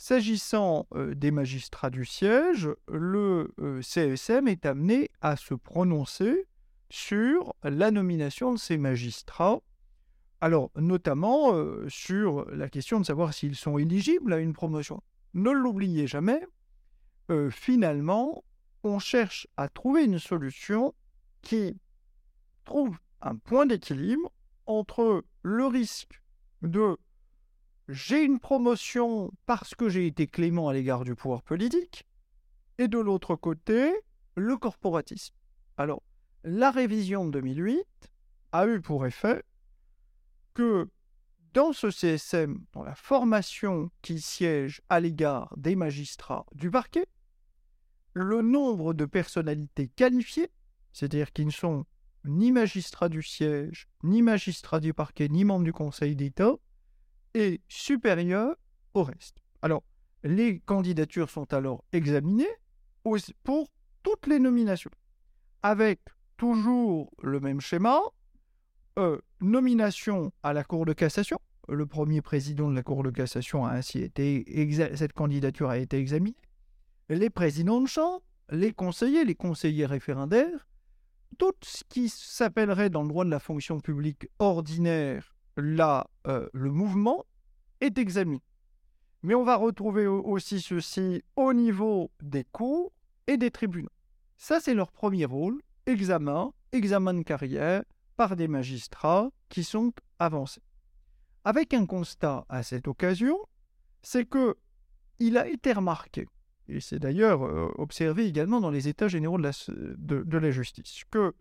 S'agissant 0.03 0.89
des 0.97 1.31
magistrats 1.31 1.91
du 1.91 2.07
siège, 2.07 2.71
le 2.89 3.53
CSM 3.83 4.49
est 4.49 4.65
amené 4.65 5.11
à 5.21 5.37
se 5.37 5.53
prononcer 5.53 6.49
sur 6.89 7.55
la 7.63 7.91
nomination 7.91 8.55
de 8.55 8.59
ces 8.59 8.79
magistrats, 8.79 9.61
alors 10.41 10.71
notamment 10.75 11.53
sur 11.89 12.51
la 12.51 12.71
question 12.71 12.99
de 12.99 13.05
savoir 13.05 13.35
s'ils 13.35 13.57
sont 13.57 13.77
éligibles 13.77 14.33
à 14.33 14.39
une 14.39 14.55
promotion. 14.55 15.03
Ne 15.35 15.51
l'oubliez 15.51 16.07
jamais, 16.07 16.47
finalement, 17.51 18.43
on 18.83 18.99
cherche 19.01 19.49
à 19.59 19.69
trouver 19.69 20.05
une 20.05 20.19
solution 20.19 20.95
qui 21.43 21.79
trouve 22.65 22.97
un 23.21 23.37
point 23.37 23.67
d'équilibre 23.67 24.33
entre 24.65 25.27
le 25.43 25.67
risque 25.67 26.23
de 26.63 26.97
j'ai 27.91 28.23
une 28.23 28.39
promotion 28.39 29.33
parce 29.47 29.75
que 29.75 29.89
j'ai 29.89 30.07
été 30.07 30.27
clément 30.27 30.69
à 30.69 30.73
l'égard 30.73 31.05
du 31.05 31.15
pouvoir 31.15 31.43
politique, 31.43 32.07
et 32.79 32.89
de 32.89 32.99
l'autre 32.99 33.35
côté, 33.35 33.93
le 34.37 34.57
corporatisme. 34.57 35.35
Alors, 35.77 36.03
la 36.45 36.71
révision 36.71 37.27
de 37.27 37.33
2008 37.33 37.85
a 38.53 38.67
eu 38.67 38.81
pour 38.81 39.07
effet 39.07 39.43
que 40.55 40.89
dans 41.53 41.73
ce 41.73 41.91
CSM, 41.91 42.65
dans 42.73 42.85
la 42.85 42.95
formation 42.95 43.91
qui 44.03 44.21
siège 44.21 44.83
à 44.89 45.01
l'égard 45.01 45.53
des 45.57 45.75
magistrats 45.75 46.47
du 46.55 46.71
parquet, 46.71 47.07
le 48.13 48.41
nombre 48.41 48.95
de 48.95 49.05
personnalités 49.05 49.89
qualifiées, 49.89 50.51
c'est-à-dire 50.93 51.33
qui 51.33 51.45
ne 51.45 51.51
sont 51.51 51.87
ni 52.25 52.53
magistrats 52.53 53.09
du 53.09 53.23
siège, 53.23 53.89
ni 54.05 54.23
magistrats 54.23 54.81
du 54.81 54.95
parquet, 54.95 55.29
ni 55.29 55.45
membres 55.45 55.65
du 55.65 55.73
Conseil 55.73 56.15
d'État, 56.15 56.55
est 57.35 57.61
supérieur 57.69 58.57
au 58.95 59.03
reste. 59.03 59.37
Alors, 59.63 59.83
les 60.23 60.61
candidatures 60.61 61.31
sont 61.31 61.53
alors 61.53 61.85
examinées 61.93 62.49
pour 63.03 63.69
toutes 64.03 64.27
les 64.27 64.39
nominations, 64.39 64.91
avec 65.63 66.01
toujours 66.37 67.11
le 67.23 67.41
même 67.41 67.61
schéma, 67.61 68.01
nomination 69.41 70.33
à 70.43 70.53
la 70.53 70.65
Cour 70.65 70.85
de 70.85 70.93
cassation. 70.93 71.39
Le 71.69 71.87
premier 71.87 72.21
président 72.21 72.69
de 72.69 72.75
la 72.75 72.83
Cour 72.83 73.03
de 73.03 73.11
cassation 73.11 73.65
a 73.65 73.73
ainsi 73.73 74.01
été, 74.01 74.45
cette 74.95 75.13
candidature 75.13 75.71
a 75.71 75.79
été 75.79 75.99
examinée. 75.99 76.37
Les 77.09 77.31
présidents 77.31 77.81
de 77.81 77.87
chambre, 77.87 78.23
les 78.51 78.73
conseillers, 78.73 79.25
les 79.25 79.35
conseillers 79.35 79.87
référendaires, 79.87 80.67
tout 81.39 81.55
ce 81.63 81.85
qui 81.89 82.09
s'appellerait 82.09 82.91
dans 82.91 83.03
le 83.03 83.09
droit 83.09 83.25
de 83.25 83.31
la 83.31 83.39
fonction 83.39 83.81
publique 83.81 84.29
ordinaire 84.39 85.35
là, 85.61 86.09
le 86.25 86.71
mouvement 86.71 87.25
est 87.81 87.99
examiné. 87.99 88.43
Mais 89.23 89.35
on 89.35 89.45
va 89.45 89.57
retrouver 89.57 90.07
aussi 90.07 90.61
ceci 90.61 91.23
au 91.37 91.53
niveau 91.53 92.11
des 92.23 92.45
cours 92.45 92.93
et 93.27 93.37
des 93.37 93.51
tribunaux. 93.51 93.91
Ça, 94.39 94.61
c'est 94.61 94.75
leur 94.75 94.91
premier 94.91 95.27
rôle, 95.27 95.61
examen, 95.87 96.53
examen 96.73 97.15
de 97.15 97.23
carrière 97.23 97.85
par 98.17 98.37
des 98.37 98.49
magistrats 98.49 99.31
qui 99.49 99.65
sont 99.65 99.93
avancés. 100.19 100.63
Avec 101.45 101.75
un 101.75 101.87
constat 101.87 102.47
à 102.49 102.63
cette 102.63 102.89
occasion, 102.89 103.39
c'est 104.03 104.25
que 104.25 104.57
il 105.19 105.37
a 105.37 105.47
été 105.47 105.75
remarqué, 105.75 106.27
et 106.69 106.81
c'est 106.81 106.99
d'ailleurs 106.99 107.43
euh, 107.45 107.69
observé 107.77 108.27
également 108.27 108.61
dans 108.61 108.71
les 108.71 108.89
états 108.89 109.09
généraux 109.09 109.37
la, 109.37 109.51
de 109.69 110.39
la 110.39 110.51
justice, 110.51 111.03
que 111.11 111.35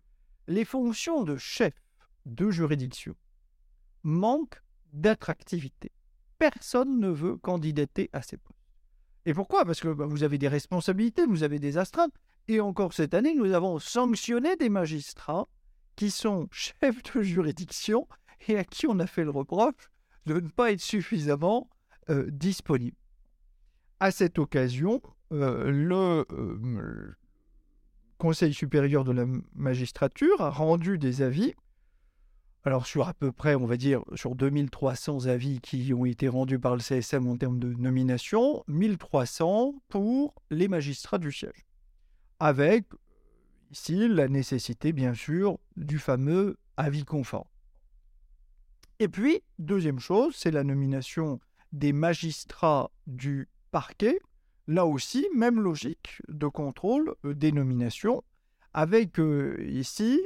les 0.48 0.66
fonctions 0.66 1.24
de 1.24 1.38
chef 1.38 1.74
de 2.26 2.52
juridiction 2.52 3.16
manquent 4.04 4.62
d'attractivité 4.94 5.92
personne 6.40 7.00
ne 7.00 7.10
veut 7.10 7.38
candidater 7.38 8.10
à 8.14 8.24
ces 8.24 8.38
postes. 8.38 8.58
Et 9.26 9.34
pourquoi? 9.34 9.66
Parce 9.66 9.82
que 9.82 9.90
bah, 9.90 10.06
vous 10.08 10.24
avez 10.24 10.40
des 10.40 10.48
responsabilités, 10.48 11.26
vous 11.26 11.44
avez 11.44 11.60
des 11.60 11.78
astreintes. 11.78 12.14
Et 12.48 12.62
encore 12.62 12.94
cette 12.94 13.14
année, 13.14 13.36
nous 13.36 13.54
avons 13.54 13.78
sanctionné 13.78 14.56
des 14.56 14.70
magistrats 14.70 15.48
qui 15.96 16.10
sont 16.10 16.48
chefs 16.52 17.04
de 17.14 17.22
juridiction 17.22 18.08
et 18.48 18.58
à 18.58 18.64
qui 18.64 18.88
on 18.88 18.98
a 19.00 19.06
fait 19.06 19.26
le 19.26 19.30
reproche 19.30 19.92
de 20.26 20.36
ne 20.36 20.48
pas 20.48 20.72
être 20.72 20.82
suffisamment 20.82 21.70
euh, 22.10 22.28
disponibles. 22.32 22.98
À 24.00 24.10
cette 24.12 24.40
occasion, 24.40 25.02
euh, 25.34 25.70
le 25.70 26.26
euh, 26.32 27.16
Conseil 28.18 28.54
supérieur 28.54 29.04
de 29.04 29.12
la 29.12 29.26
magistrature 29.54 30.42
a 30.42 30.50
rendu 30.50 30.98
des 30.98 31.22
avis 31.22 31.54
alors 32.66 32.86
sur 32.86 33.08
à 33.08 33.14
peu 33.14 33.32
près, 33.32 33.56
on 33.56 33.66
va 33.66 33.78
dire, 33.78 34.04
sur 34.16 34.36
2300 34.36 35.28
avis 35.28 35.62
qui 35.62 35.94
ont 35.94 36.06
été 36.06 36.28
rendus 36.28 36.60
par 36.60 36.76
le 36.76 36.82
CSM 36.82 37.28
en 37.28 37.38
termes 37.38 37.60
de 37.60 37.74
nomination, 37.74 38.64
1300 38.68 39.76
pour 39.88 40.36
les 40.50 40.68
magistrats 40.68 41.20
du 41.20 41.32
siège. 41.32 41.66
Avec 42.40 42.86
ici 43.72 44.08
la 44.08 44.28
nécessité, 44.28 44.92
bien 44.92 45.14
sûr, 45.14 45.58
du 45.78 46.00
fameux 46.00 46.58
avis 46.76 47.06
conforme. 47.06 47.48
Et 49.00 49.08
puis, 49.08 49.42
deuxième 49.58 50.00
chose, 50.00 50.36
c'est 50.36 50.52
la 50.52 50.66
nomination 50.66 51.40
des 51.72 51.94
magistrats 51.94 52.92
du 53.08 53.48
parquet. 53.72 54.20
Là 54.68 54.86
aussi, 54.86 55.26
même 55.34 55.62
logique 55.62 56.22
de 56.28 56.48
contrôle 56.48 57.16
euh, 57.26 57.34
des 57.34 57.52
nominations, 57.52 58.24
avec 58.74 59.20
euh, 59.20 59.58
ici 59.68 60.20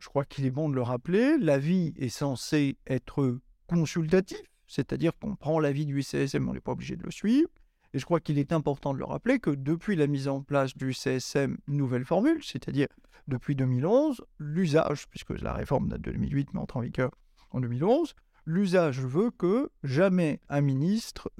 je 0.00 0.08
crois 0.08 0.24
qu'il 0.24 0.44
est 0.44 0.50
bon 0.50 0.68
de 0.68 0.74
le 0.74 0.82
rappeler, 0.82 1.38
l'avis 1.38 1.94
est 1.96 2.08
censé 2.08 2.76
être 2.86 3.38
consultatif, 3.66 4.42
c'est-à-dire 4.66 5.12
qu'on 5.18 5.36
prend 5.36 5.60
l'avis 5.60 5.86
du 5.86 6.02
CSM, 6.02 6.48
on 6.48 6.54
n'est 6.54 6.60
pas 6.60 6.72
obligé 6.72 6.96
de 6.96 7.02
le 7.02 7.10
suivre. 7.10 7.48
Et 7.92 8.00
je 8.00 8.04
crois 8.04 8.18
qu'il 8.18 8.38
est 8.38 8.52
important 8.52 8.92
de 8.92 8.98
le 8.98 9.04
rappeler 9.04 9.38
que 9.38 9.50
depuis 9.50 9.94
la 9.94 10.08
mise 10.08 10.26
en 10.26 10.42
place 10.42 10.76
du 10.76 10.92
CSM 10.92 11.58
nouvelle 11.68 12.04
formule, 12.04 12.42
c'est-à-dire 12.42 12.88
depuis 13.28 13.54
2011, 13.54 14.24
l'usage, 14.38 15.06
puisque 15.08 15.30
la 15.40 15.52
réforme 15.52 15.88
date 15.88 16.00
de 16.00 16.10
2008 16.10 16.54
mais 16.54 16.60
entre 16.60 16.76
en 16.76 16.80
vigueur 16.80 17.12
en 17.50 17.60
2011, 17.60 18.14
l'usage 18.46 19.00
veut 19.00 19.30
que 19.30 19.70
jamais 19.84 20.40
un 20.48 20.60
ministre, 20.60 21.30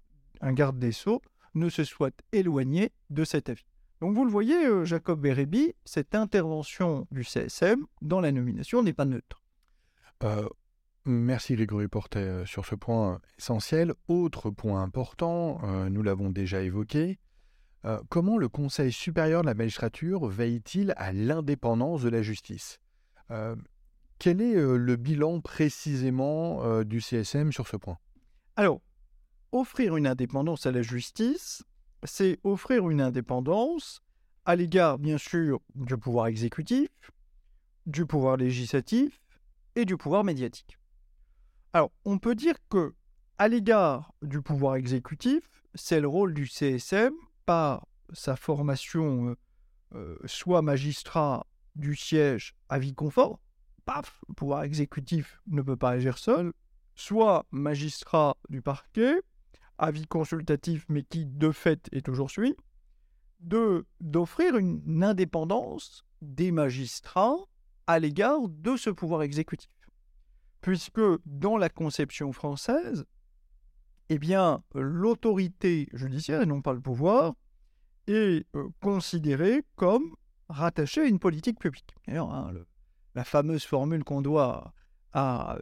un 0.40 0.52
garde 0.52 0.78
des 0.78 0.92
sceaux, 0.92 1.22
ne 1.54 1.68
se 1.68 1.82
soit 1.82 2.14
éloigné 2.32 2.92
de 3.10 3.24
cet 3.24 3.48
avis. 3.48 3.66
Donc 4.00 4.14
vous 4.14 4.24
le 4.24 4.30
voyez, 4.30 4.66
euh, 4.66 4.84
Jacob 4.84 5.20
Bérébi, 5.20 5.74
cette 5.84 6.14
intervention 6.14 7.06
du 7.10 7.24
CSM 7.24 7.86
dans 8.02 8.20
la 8.20 8.32
nomination 8.32 8.82
n'est 8.82 8.92
pas 8.92 9.04
neutre. 9.04 9.42
Euh, 10.22 10.48
merci 11.04 11.54
Grégory 11.54 11.88
Portet 11.88 12.20
euh, 12.20 12.46
sur 12.46 12.66
ce 12.66 12.74
point 12.74 13.20
essentiel. 13.38 13.94
Autre 14.08 14.50
point 14.50 14.82
important, 14.82 15.60
nous 15.90 16.02
l'avons 16.02 16.30
déjà 16.30 16.62
évoqué, 16.62 17.18
comment 18.08 18.38
le 18.38 18.48
Conseil 18.48 18.92
supérieur 18.92 19.42
de 19.42 19.46
la 19.46 19.54
magistrature 19.54 20.26
veille-t-il 20.26 20.94
à 20.96 21.12
l'indépendance 21.12 22.02
de 22.02 22.08
la 22.08 22.22
justice? 22.22 22.80
Quel 24.18 24.40
est 24.40 24.54
le 24.54 24.96
bilan 24.96 25.40
précisément 25.40 26.82
du 26.82 27.00
CSM 27.00 27.52
sur 27.52 27.68
ce 27.68 27.76
point? 27.76 27.98
Alors, 28.56 28.80
offrir 29.52 29.96
une 29.96 30.06
indépendance 30.06 30.66
à 30.66 30.72
la 30.72 30.82
justice, 30.82 31.62
c'est 32.04 32.38
offrir 32.44 32.88
une 32.90 33.00
indépendance 33.00 34.02
à 34.44 34.56
l'égard, 34.56 34.98
bien 34.98 35.18
sûr, 35.18 35.60
du 35.74 35.96
pouvoir 35.96 36.26
exécutif, 36.26 36.88
du 37.86 38.06
pouvoir 38.06 38.36
législatif 38.36 39.20
et 39.74 39.84
du 39.84 39.96
pouvoir 39.96 40.24
médiatique. 40.24 40.78
Alors, 41.72 41.90
on 42.04 42.18
peut 42.18 42.34
dire 42.34 42.56
que, 42.68 42.94
à 43.38 43.48
l'égard 43.48 44.12
du 44.22 44.42
pouvoir 44.42 44.76
exécutif, 44.76 45.64
c'est 45.74 46.00
le 46.00 46.06
rôle 46.06 46.34
du 46.34 46.46
CSM 46.46 47.12
par 47.46 47.86
sa 48.12 48.36
formation, 48.36 49.30
euh, 49.30 49.36
euh, 49.94 50.18
soit 50.26 50.62
magistrat 50.62 51.46
du 51.74 51.96
siège 51.96 52.54
à 52.68 52.78
vie 52.78 52.94
confort, 52.94 53.40
paf, 53.84 54.20
le 54.28 54.34
pouvoir 54.34 54.62
exécutif 54.62 55.40
ne 55.48 55.62
peut 55.62 55.76
pas 55.76 55.90
agir 55.90 56.18
seul, 56.18 56.52
soit 56.94 57.46
magistrat 57.50 58.36
du 58.48 58.62
parquet, 58.62 59.16
avis 59.78 60.06
consultatif, 60.06 60.84
mais 60.88 61.02
qui 61.02 61.26
de 61.26 61.50
fait 61.50 61.88
est 61.92 62.04
toujours 62.04 62.30
suivi, 62.30 62.54
d'offrir 64.00 64.56
une 64.56 65.02
indépendance 65.02 66.04
des 66.22 66.50
magistrats 66.50 67.36
à 67.86 67.98
l'égard 67.98 68.48
de 68.48 68.76
ce 68.76 68.90
pouvoir 68.90 69.22
exécutif. 69.22 69.70
Puisque 70.60 71.00
dans 71.26 71.58
la 71.58 71.68
conception 71.68 72.32
française, 72.32 73.04
eh 74.08 74.18
bien, 74.18 74.62
l'autorité 74.74 75.88
judiciaire, 75.92 76.42
et 76.42 76.46
non 76.46 76.62
pas 76.62 76.72
le 76.72 76.80
pouvoir, 76.80 77.34
est 78.06 78.46
euh, 78.54 78.68
considérée 78.80 79.62
comme 79.76 80.14
rattachée 80.48 81.02
à 81.02 81.06
une 81.06 81.18
politique 81.18 81.58
publique. 81.58 81.94
D'ailleurs, 82.06 82.32
hein, 82.32 82.52
la 83.14 83.24
fameuse 83.24 83.64
formule 83.64 84.04
qu'on 84.04 84.22
doit 84.22 84.74
à, 85.12 85.58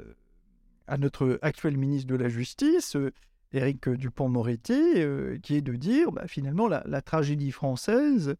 à, 0.86 0.96
notre 0.98 1.38
actuel 1.42 1.76
ministre 1.76 2.08
de 2.08 2.16
la 2.16 2.28
Justice, 2.28 2.96
euh, 2.96 3.12
Éric 3.52 3.88
Dupont-Moretti, 3.88 4.94
euh, 4.96 5.38
qui 5.42 5.56
est 5.56 5.62
de 5.62 5.74
dire 5.74 6.10
bah, 6.12 6.26
finalement 6.26 6.68
la, 6.68 7.02
tragédie 7.02 7.52
française 7.52 8.36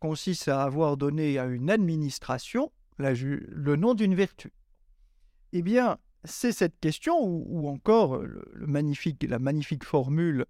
consiste 0.00 0.48
à 0.48 0.62
avoir 0.62 0.96
donné 0.96 1.38
à 1.38 1.46
une 1.46 1.70
administration 1.70 2.70
le 2.98 3.76
nom 3.76 3.94
d'une 3.94 4.14
vertu. 4.14 4.52
Eh 5.52 5.62
bien, 5.62 5.98
c'est 6.24 6.52
cette 6.52 6.78
question, 6.80 7.18
ou, 7.20 7.68
encore 7.68 8.18
le, 8.18 8.44
magnifique, 8.66 9.24
la 9.28 9.38
magnifique 9.38 9.84
formule 9.84 10.46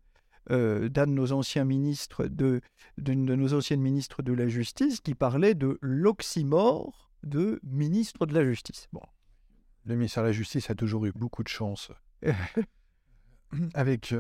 euh, 0.51 0.89
d'un 0.89 1.07
de 1.07 1.13
nos 1.13 1.33
anciens 1.33 1.65
ministres, 1.65 2.27
de, 2.27 2.61
d'une 2.99 3.25
de 3.25 3.35
nos 3.35 3.55
anciennes 3.55 3.81
ministres 3.81 4.23
de 4.23 4.33
la 4.33 4.49
Justice, 4.49 5.01
qui 5.01 5.15
parlait 5.15 5.55
de 5.55 5.79
l'oxymore 5.81 7.11
de 7.23 7.61
ministre 7.63 8.27
de 8.27 8.35
la 8.35 8.45
Justice. 8.45 8.89
Bon. 8.93 9.03
Le 9.87 9.97
ministère 9.97 10.23
de 10.23 10.29
la 10.29 10.33
Justice 10.33 10.71
a 10.71 10.75
toujours 10.75 11.07
eu 11.07 11.13
beaucoup 11.13 11.43
de 11.43 11.49
chance. 11.49 11.91
avec 13.75 14.15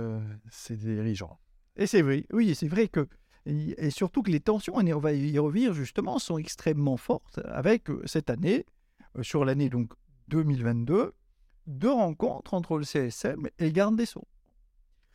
ses 0.50 0.76
dirigeants. 0.76 1.38
Et 1.76 1.86
c'est 1.86 2.02
vrai, 2.02 2.26
oui, 2.32 2.54
c'est 2.54 2.68
vrai 2.68 2.88
que, 2.88 3.08
et 3.46 3.90
surtout 3.90 4.22
que 4.22 4.30
les 4.30 4.40
tensions, 4.40 4.74
on 4.76 4.98
va 4.98 5.12
y 5.12 5.38
revenir 5.38 5.74
justement, 5.74 6.18
sont 6.18 6.38
extrêmement 6.38 6.96
fortes 6.96 7.40
avec 7.46 7.88
cette 8.06 8.30
année, 8.30 8.64
sur 9.22 9.44
l'année 9.44 9.68
donc 9.68 9.92
2022, 10.28 11.12
deux 11.66 11.92
rencontres 11.92 12.54
entre 12.54 12.78
le 12.78 12.84
CSM 12.84 13.48
et 13.58 13.64
le 13.64 13.70
garde 13.70 13.96
des 13.96 14.06
Sceaux. 14.06 14.28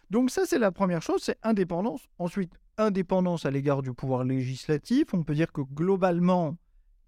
Donc 0.10 0.32
ça, 0.32 0.46
c'est 0.46 0.60
la 0.60 0.72
première 0.72 1.02
chose, 1.02 1.22
c'est 1.22 1.38
indépendance. 1.44 2.02
Ensuite, 2.18 2.54
indépendance 2.78 3.46
à 3.46 3.52
l'égard 3.52 3.82
du 3.82 3.94
pouvoir 3.94 4.24
législatif. 4.24 5.14
On 5.14 5.24
peut 5.24 5.36
dire 5.36 5.52
que 5.52 5.62
globalement, 5.62 6.58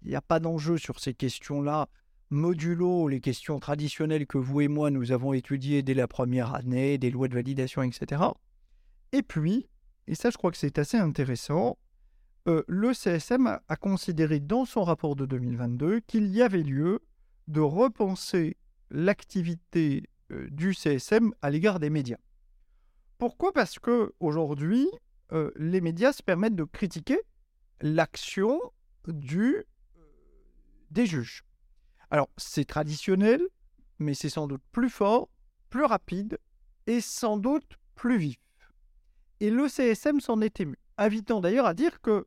il 0.02 0.10
n'y 0.10 0.16
a 0.16 0.20
pas 0.20 0.38
d'enjeu 0.38 0.78
sur 0.78 1.00
ces 1.00 1.14
questions-là 1.14 1.88
modulo 2.32 3.08
les 3.08 3.20
questions 3.20 3.60
traditionnelles 3.60 4.26
que 4.26 4.38
vous 4.38 4.62
et 4.62 4.68
moi 4.68 4.90
nous 4.90 5.12
avons 5.12 5.32
étudiées 5.34 5.82
dès 5.82 5.94
la 5.94 6.08
première 6.08 6.54
année, 6.54 6.98
des 6.98 7.10
lois 7.10 7.28
de 7.28 7.34
validation, 7.34 7.82
etc. 7.82 8.22
Et 9.12 9.22
puis, 9.22 9.68
et 10.06 10.14
ça 10.14 10.30
je 10.30 10.38
crois 10.38 10.50
que 10.50 10.56
c'est 10.56 10.78
assez 10.78 10.96
intéressant, 10.96 11.78
euh, 12.48 12.64
le 12.66 12.92
CSM 12.92 13.60
a, 13.68 13.76
considéré 13.76 14.40
dans 14.40 14.64
son 14.64 14.82
rapport 14.82 15.14
de 15.14 15.26
2022 15.26 16.00
qu'il 16.00 16.26
y 16.26 16.42
avait 16.42 16.62
lieu 16.62 17.00
de 17.46 17.60
repenser 17.60 18.56
l'activité 18.90 20.02
euh, 20.32 20.48
du 20.50 20.74
CSM 20.74 21.32
à 21.40 21.50
l'égard 21.50 21.78
des 21.78 21.90
médias. 21.90 22.18
Pourquoi? 23.18 23.52
Parce 23.52 23.78
que 23.78 24.12
aujourd'hui, 24.18 24.88
euh, 25.32 25.52
les 25.56 25.80
médias 25.80 26.12
se 26.12 26.22
permettent 26.22 26.56
de 26.56 26.64
critiquer 26.64 27.20
l'action 27.80 28.58
des 30.90 31.06
juges. 31.06 31.44
Alors, 32.12 32.28
c'est 32.36 32.66
traditionnel, 32.66 33.40
mais 33.98 34.12
c'est 34.12 34.28
sans 34.28 34.46
doute 34.46 34.60
plus 34.70 34.90
fort, 34.90 35.30
plus 35.70 35.86
rapide 35.86 36.38
et 36.86 37.00
sans 37.00 37.38
doute 37.38 37.78
plus 37.94 38.18
vif. 38.18 38.36
Et 39.40 39.48
le 39.48 39.66
CSM 39.66 40.20
s'en 40.20 40.42
est 40.42 40.60
ému, 40.60 40.76
invitant 40.98 41.40
d'ailleurs 41.40 41.64
à 41.64 41.72
dire 41.72 42.02
que 42.02 42.26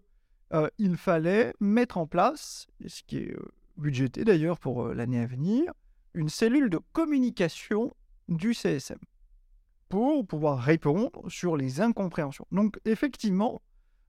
euh, 0.53 0.67
il 0.79 0.97
fallait 0.97 1.53
mettre 1.59 1.99
en 1.99 2.07
place, 2.07 2.65
ce 2.87 3.03
qui 3.03 3.17
est 3.17 3.35
euh, 3.35 3.53
budgété 3.77 4.23
d'ailleurs 4.23 4.57
pour 4.57 4.87
euh, 4.87 4.95
l'année 4.95 5.19
à 5.19 5.27
venir, 5.27 5.71
une 6.15 6.29
cellule 6.29 6.71
de 6.71 6.79
communication 6.91 7.93
du 8.27 8.55
CSM 8.55 8.97
pour 9.89 10.25
pouvoir 10.25 10.57
répondre 10.57 11.29
sur 11.29 11.55
les 11.57 11.79
incompréhensions. 11.79 12.47
Donc 12.51 12.79
effectivement, 12.85 13.61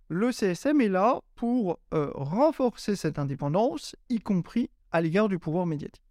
le 0.09 0.33
CSM 0.33 0.81
est 0.81 0.89
là 0.89 1.21
pour 1.35 1.79
renforcer 1.93 2.97
cette 2.97 3.19
indépendance, 3.19 3.95
y 4.09 4.21
compris 4.21 4.71
à 4.93 5.01
l'égard 5.01 5.29
du 5.29 5.39
pouvoir 5.39 5.67
médiatique. 5.67 6.03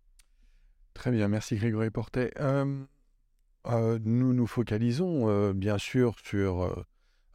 Très 0.93 1.11
bien, 1.11 1.27
merci 1.27 1.55
Grégory 1.55 1.89
Portet. 1.89 2.31
nous 2.39 4.33
nous 4.33 4.47
focalisons 4.47 5.51
bien 5.53 5.77
sûr 5.77 6.15
sur 6.23 6.85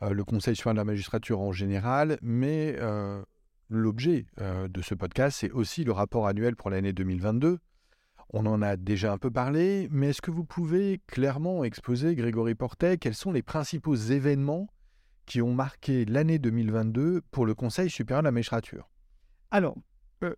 euh, 0.02 0.11
le 0.11 0.25
Conseil 0.25 0.56
supérieur 0.56 0.75
de 0.75 0.80
la 0.80 0.85
magistrature 0.85 1.40
en 1.40 1.52
général, 1.52 2.18
mais 2.23 2.76
euh, 2.78 3.23
l'objet 3.68 4.26
euh, 4.40 4.68
de 4.68 4.80
ce 4.80 4.94
podcast, 4.94 5.38
c'est 5.40 5.50
aussi 5.50 5.85
le 5.85 5.92
rapport 5.92 6.26
annuel 6.26 6.56
pour 6.56 6.70
l'année 6.70 6.92
2022. 6.92 7.59
On 8.32 8.47
en 8.47 8.62
a 8.62 8.76
déjà 8.76 9.12
un 9.12 9.18
peu 9.18 9.30
parlé, 9.30 9.88
mais 9.90 10.11
est-ce 10.11 10.23
que 10.23 10.30
vous 10.30 10.44
pouvez 10.44 11.00
clairement 11.06 11.64
exposer, 11.64 12.14
Grégory 12.14 12.54
Portet, 12.54 12.97
quels 12.97 13.14
sont 13.14 13.32
les 13.32 13.42
principaux 13.42 13.97
événements 13.97 14.68
qui 15.26 15.42
ont 15.42 15.52
marqué 15.52 16.04
l'année 16.04 16.38
2022 16.38 17.23
pour 17.30 17.44
le 17.44 17.54
Conseil 17.54 17.90
supérieur 17.90 18.23
de 18.23 18.28
la 18.28 18.32
magistrature? 18.32 18.88
Alors, 19.50 19.76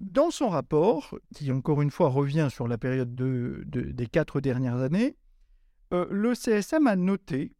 dans 0.00 0.30
son 0.30 0.48
rapport, 0.48 1.18
qui 1.34 1.50
encore 1.50 1.82
une 1.82 1.90
fois 1.90 2.08
revient 2.08 2.48
sur 2.50 2.68
la 2.68 2.78
période 2.78 3.14
des 3.14 4.06
quatre 4.06 4.40
dernières 4.40 4.78
années, 4.78 5.16
le 5.90 6.34
CSM 6.34 6.86
a 6.86 6.96
noté 6.96 7.52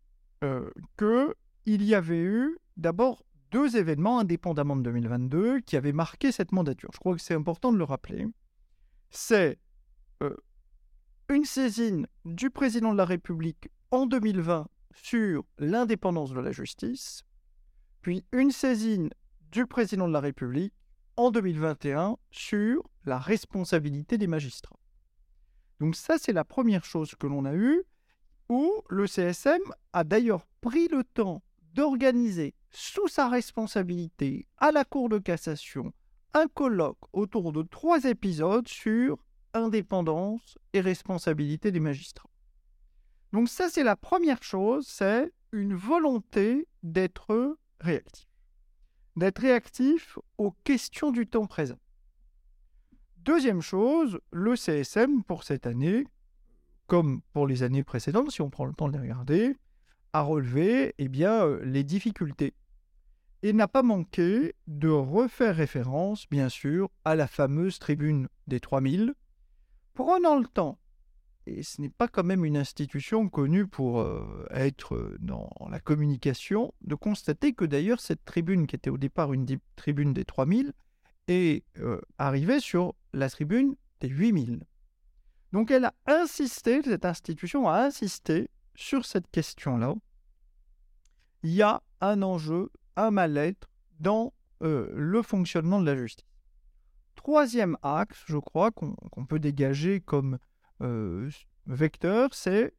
que 0.97 1.35
il 1.67 1.85
y 1.85 1.95
avait 1.95 2.23
eu 2.23 2.59
d'abord 2.77 3.25
deux 3.53 3.77
événements 3.77 4.19
indépendamment 4.19 4.77
de 4.77 4.83
2022 4.83 5.61
qui 5.61 5.77
avaient 5.77 5.93
marqué 5.93 6.33
cette 6.33 6.53
mandature. 6.53 6.91
Je 6.93 6.99
crois 6.99 7.15
que 7.15 7.21
c'est 7.21 7.35
important 7.35 7.73
de 7.73 7.79
le 7.79 7.85
rappeler. 7.85 8.27
C'est 9.11 9.59
euh, 10.23 10.35
une 11.29 11.45
saisine 11.45 12.07
du 12.25 12.51
président 12.51 12.93
de 12.93 12.99
la 12.99 13.05
République 13.05 13.69
en 13.91 14.07
2020 14.07 14.69
sur 14.95 15.45
l'indépendance 15.59 16.33
de 16.33 16.41
la 16.41 16.51
justice, 16.51 17.23
puis 18.01 18.25
une 18.33 18.51
saisine 18.51 19.11
du 19.51 19.67
président 19.67 20.09
de 20.09 20.13
la 20.13 20.21
République 20.21 20.75
en 21.17 21.31
2021 21.31 22.17
sur 22.31 22.89
la 23.05 23.19
responsabilité 23.19 24.19
des 24.19 24.27
magistrats. 24.27 24.79
Donc 25.81 25.97
ça, 25.97 26.19
c'est 26.19 26.33
la 26.33 26.45
première 26.45 26.85
chose 26.85 27.15
que 27.15 27.27
l'on 27.27 27.45
a 27.45 27.55
eue, 27.55 27.83
où 28.49 28.73
le 28.89 29.07
CSM 29.07 29.61
a 29.93 30.05
d'ailleurs 30.05 30.47
pris 30.61 30.89
le 30.89 31.05
temps 31.05 31.43
d'organiser 31.75 32.55
sous 32.71 33.09
sa 33.09 33.29
responsabilité 33.29 34.47
à 34.59 34.73
la 34.73 34.85
Cour 34.85 35.09
de 35.09 35.19
cassation 35.19 35.93
un 36.35 36.49
colloque 36.49 36.99
autour 37.13 37.53
de 37.53 37.63
trois 37.63 38.05
épisodes 38.05 38.67
sur 38.67 39.19
indépendance 39.55 40.59
et 40.73 40.81
responsabilité 40.81 41.71
des 41.73 41.81
magistrats. 41.81 42.31
Donc 43.33 43.49
ça, 43.49 43.69
c'est 43.69 43.83
la 43.83 43.97
première 43.97 44.43
chose, 44.43 44.87
c'est 44.87 45.33
une 45.53 45.75
volonté 45.75 46.69
d'être 46.83 47.57
réactif. 47.81 48.32
D'être 49.17 49.41
réactif 49.41 50.19
aux 50.39 50.53
questions 50.65 51.11
du 51.11 51.27
temps 51.27 51.47
présent. 51.47 51.79
Deuxième 53.19 53.61
chose, 53.61 54.19
le 54.31 54.57
CSM 54.57 55.23
pour 55.23 55.45
cette 55.45 55.67
année, 55.67 56.07
comme 56.87 57.21
pour 57.33 57.47
les 57.47 57.63
années 57.63 57.85
précédentes, 57.85 58.31
si 58.31 58.41
on 58.41 58.51
prend 58.51 58.65
le 58.65 58.73
temps 58.73 58.89
de 58.89 58.95
les 58.95 59.03
regarder, 59.03 59.55
à 60.13 60.23
relever 60.23 60.95
eh 60.99 61.09
bien, 61.09 61.47
euh, 61.47 61.63
les 61.65 61.85
difficultés. 61.85 62.55
Et 63.43 63.53
n'a 63.53 63.69
pas 63.69 63.83
manqué 63.83 64.55
de 64.67 64.89
refaire 64.89 65.57
référence, 65.57 66.29
bien 66.31 66.49
sûr, 66.49 66.91
à 67.05 67.15
la 67.15 67.27
fameuse 67.27 67.79
tribune 67.79 68.29
des 68.47 68.61
3000, 68.61 69.15
prenant 69.95 70.39
le 70.39 70.47
temps, 70.47 70.79
et 71.47 71.63
ce 71.63 71.81
n'est 71.81 71.89
pas 71.89 72.09
quand 72.09 72.23
même 72.23 72.45
une 72.45 72.57
institution 72.57 73.29
connue 73.29 73.67
pour 73.67 74.01
euh, 74.01 74.47
être 74.51 75.17
dans 75.19 75.51
la 75.71 75.81
communication, 75.81 76.73
de 76.83 76.95
constater 76.95 77.53
que 77.53 77.65
d'ailleurs 77.65 78.01
cette 78.01 78.25
tribune, 78.25 78.67
qui 78.67 78.77
était 78.77 78.91
au 78.91 78.99
départ 78.99 79.33
une 79.33 79.47
tribune 79.77 80.13
des 80.13 80.25
3000, 80.25 80.73
est 81.29 81.65
euh, 81.79 82.01
arrivée 82.19 82.61
sur 82.61 82.95
la 83.13 83.29
tribune 83.29 83.75
des 84.01 84.09
8000. 84.09 84.65
Donc 85.53 85.71
elle 85.71 85.85
a 85.85 85.95
insisté, 86.07 86.81
cette 86.83 87.05
institution 87.05 87.69
a 87.69 87.83
insisté 87.83 88.49
sur 88.75 89.05
cette 89.05 89.31
question-là, 89.31 89.95
il 91.43 91.51
y 91.51 91.63
a 91.63 91.83
un 92.01 92.23
enjeu, 92.23 92.71
un 92.97 93.11
mal-être 93.11 93.69
dans 93.99 94.33
euh, 94.63 94.91
le 94.95 95.23
fonctionnement 95.23 95.81
de 95.81 95.87
la 95.87 95.97
justice. 95.97 96.27
Troisième 97.17 97.77
axe, 97.83 98.23
je 98.27 98.39
crois, 98.39 98.71
qu'on 98.71 99.27
peut 99.27 99.39
dégager 99.39 100.01
comme 100.01 100.39
euh, 100.83 101.31
vecteur, 101.67 102.35
c'est 102.35 102.75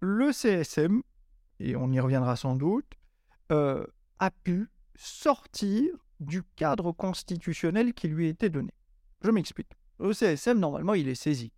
le 0.00 0.32
CSM, 0.32 1.02
et 1.58 1.76
on 1.76 1.92
y 1.92 2.00
reviendra 2.00 2.36
sans 2.36 2.56
doute, 2.56 2.86
euh, 3.52 3.86
a 4.18 4.30
pu 4.30 4.68
sortir 4.94 5.92
du 6.20 6.42
cadre 6.56 6.92
constitutionnel 6.92 7.94
qui 7.94 8.08
lui 8.08 8.28
était 8.28 8.50
donné. 8.50 8.72
Je 9.22 9.30
m'explique. 9.30 9.72
Le 9.98 10.12
CSM, 10.12 10.58
normalement, 10.58 10.94
il 10.94 11.08
est 11.08 11.14
saisi. 11.14 11.52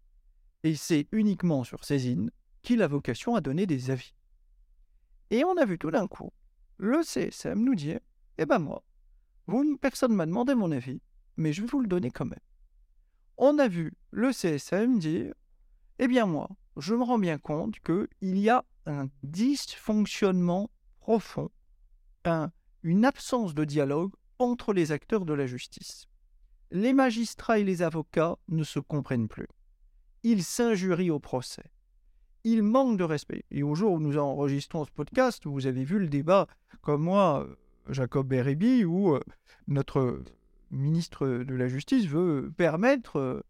Et 0.64 0.74
c'est 0.74 1.06
uniquement 1.12 1.64
sur 1.64 1.84
saisine 1.84 2.30
qu'il 2.62 2.82
a 2.82 2.88
vocation 2.88 3.34
à 3.34 3.40
donner 3.40 3.66
des 3.66 3.90
avis. 3.90 4.14
Et 5.30 5.44
on 5.44 5.56
a 5.56 5.64
vu 5.64 5.78
tout 5.78 5.90
d'un 5.90 6.06
coup, 6.06 6.32
le 6.76 7.02
CSM 7.02 7.62
nous 7.62 7.74
dit 7.74 7.94
Eh 8.38 8.46
ben 8.46 8.58
moi, 8.58 8.84
vous, 9.46 9.76
personne 9.78 10.12
ne 10.12 10.16
m'a 10.16 10.26
demandé 10.26 10.54
mon 10.54 10.70
avis, 10.70 11.00
mais 11.36 11.52
je 11.52 11.62
vais 11.62 11.68
vous 11.68 11.80
le 11.80 11.88
donner 11.88 12.10
quand 12.10 12.24
même. 12.24 12.38
On 13.38 13.58
a 13.58 13.66
vu 13.66 13.92
le 14.10 14.32
CSM 14.32 14.98
dire 14.98 15.34
Eh 16.04 16.08
bien 16.08 16.26
moi, 16.26 16.48
je 16.76 16.96
me 16.96 17.04
rends 17.04 17.20
bien 17.20 17.38
compte 17.38 17.78
qu'il 17.78 18.36
y 18.36 18.50
a 18.50 18.64
un 18.86 19.06
dysfonctionnement 19.22 20.68
profond, 20.98 21.48
une 22.82 23.04
absence 23.04 23.54
de 23.54 23.64
dialogue 23.64 24.10
entre 24.40 24.72
les 24.72 24.90
acteurs 24.90 25.24
de 25.24 25.32
la 25.32 25.46
justice. 25.46 26.08
Les 26.72 26.92
magistrats 26.92 27.60
et 27.60 27.64
les 27.64 27.82
avocats 27.82 28.36
ne 28.48 28.64
se 28.64 28.80
comprennent 28.80 29.28
plus. 29.28 29.46
Ils 30.24 30.42
s'injurient 30.42 31.12
au 31.12 31.20
procès 31.20 31.70
il 32.44 32.64
manque 32.64 32.98
de 32.98 33.04
respect. 33.04 33.44
Et 33.52 33.62
au 33.62 33.76
jour 33.76 33.92
où 33.92 34.00
nous 34.00 34.18
enregistrons 34.18 34.84
ce 34.84 34.90
podcast, 34.90 35.46
vous 35.46 35.68
avez 35.68 35.84
vu 35.84 36.00
le 36.00 36.08
débat, 36.08 36.48
comme 36.80 37.02
moi, 37.02 37.46
Jacob 37.88 38.26
Berebi, 38.26 38.84
où 38.84 39.14
euh, 39.14 39.20
notre 39.68 40.24
ministre 40.72 41.28
de 41.28 41.54
la 41.54 41.68
Justice 41.68 42.06
veut 42.06 42.52
permettre 42.56 43.16
euh, 43.16 43.42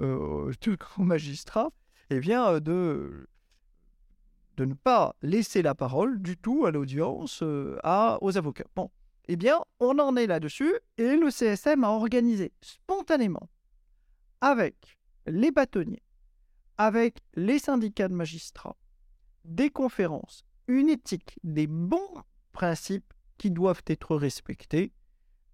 euh, 0.00 0.52
aux 0.98 1.02
magistrats 1.02 1.70
eh 2.10 2.20
bien, 2.20 2.60
de, 2.60 3.28
de 4.56 4.64
ne 4.64 4.74
pas 4.74 5.16
laisser 5.22 5.62
la 5.62 5.74
parole 5.74 6.20
du 6.20 6.36
tout 6.36 6.66
à 6.66 6.70
l'audience 6.70 7.42
à, 7.82 8.18
aux 8.20 8.36
avocats. 8.36 8.66
Bon, 8.76 8.90
eh 9.28 9.36
bien, 9.36 9.60
on 9.78 9.98
en 9.98 10.16
est 10.16 10.26
là-dessus 10.26 10.74
et 10.98 11.16
le 11.16 11.30
CSM 11.30 11.84
a 11.84 11.90
organisé 11.90 12.52
spontanément 12.60 13.48
avec 14.40 14.98
les 15.26 15.50
bâtonniers, 15.50 16.02
avec 16.78 17.18
les 17.34 17.58
syndicats 17.58 18.08
de 18.08 18.14
magistrats, 18.14 18.76
des 19.44 19.70
conférences, 19.70 20.44
une 20.66 20.88
éthique, 20.88 21.38
des 21.44 21.66
bons 21.66 22.22
principes 22.52 23.12
qui 23.38 23.50
doivent 23.50 23.82
être 23.86 24.16
respectés 24.16 24.92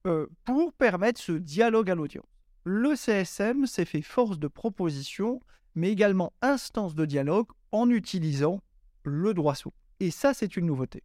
euh, 0.07 0.27
pour 0.45 0.73
permettre 0.73 1.21
ce 1.21 1.33
dialogue 1.33 1.91
à 1.91 1.95
l'audience. 1.95 2.27
Le 2.65 2.97
CSM 2.97 3.67
s'est 3.67 3.85
fait 3.85 4.03
force 4.03 4.39
de 4.39 4.49
proposition, 4.49 5.41
mais 5.77 5.91
également 5.93 6.33
instance 6.43 6.95
de 6.95 7.05
dialogue 7.05 7.47
en 7.71 7.89
utilisant 7.91 8.61
le 9.05 9.35
droit 9.35 9.55
souple. 9.55 9.79
Et 10.01 10.11
ça, 10.11 10.35
c'est 10.35 10.57
une 10.57 10.67
nouveauté. 10.67 11.05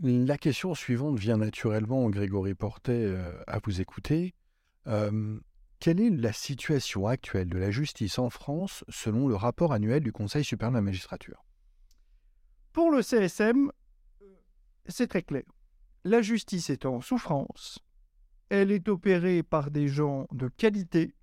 La 0.00 0.38
question 0.38 0.74
suivante 0.74 1.18
vient 1.18 1.36
naturellement, 1.36 2.08
Grégory 2.08 2.54
Portet, 2.54 3.04
euh, 3.04 3.32
à 3.46 3.58
vous 3.64 3.80
écouter. 3.80 4.34
Euh, 4.86 5.38
quelle 5.80 6.00
est 6.00 6.10
la 6.10 6.32
situation 6.32 7.06
actuelle 7.06 7.48
de 7.48 7.58
la 7.58 7.70
justice 7.70 8.18
en 8.18 8.30
France 8.30 8.84
selon 8.88 9.28
le 9.28 9.36
rapport 9.36 9.72
annuel 9.72 10.02
du 10.02 10.12
Conseil 10.12 10.44
supérieur 10.44 10.72
de 10.72 10.76
la 10.78 10.82
magistrature? 10.82 11.44
Pour 12.72 12.90
le 12.90 13.02
CSM, 13.02 13.70
c'est 14.86 15.08
très 15.08 15.22
clair. 15.22 15.44
La 16.04 16.22
justice 16.22 16.70
est 16.70 16.86
en 16.86 17.00
souffrance, 17.00 17.80
elle 18.48 18.70
est 18.70 18.88
opérée 18.88 19.42
par 19.42 19.70
des 19.70 19.88
gens 19.88 20.26
de 20.32 20.48
qualité 20.48 21.14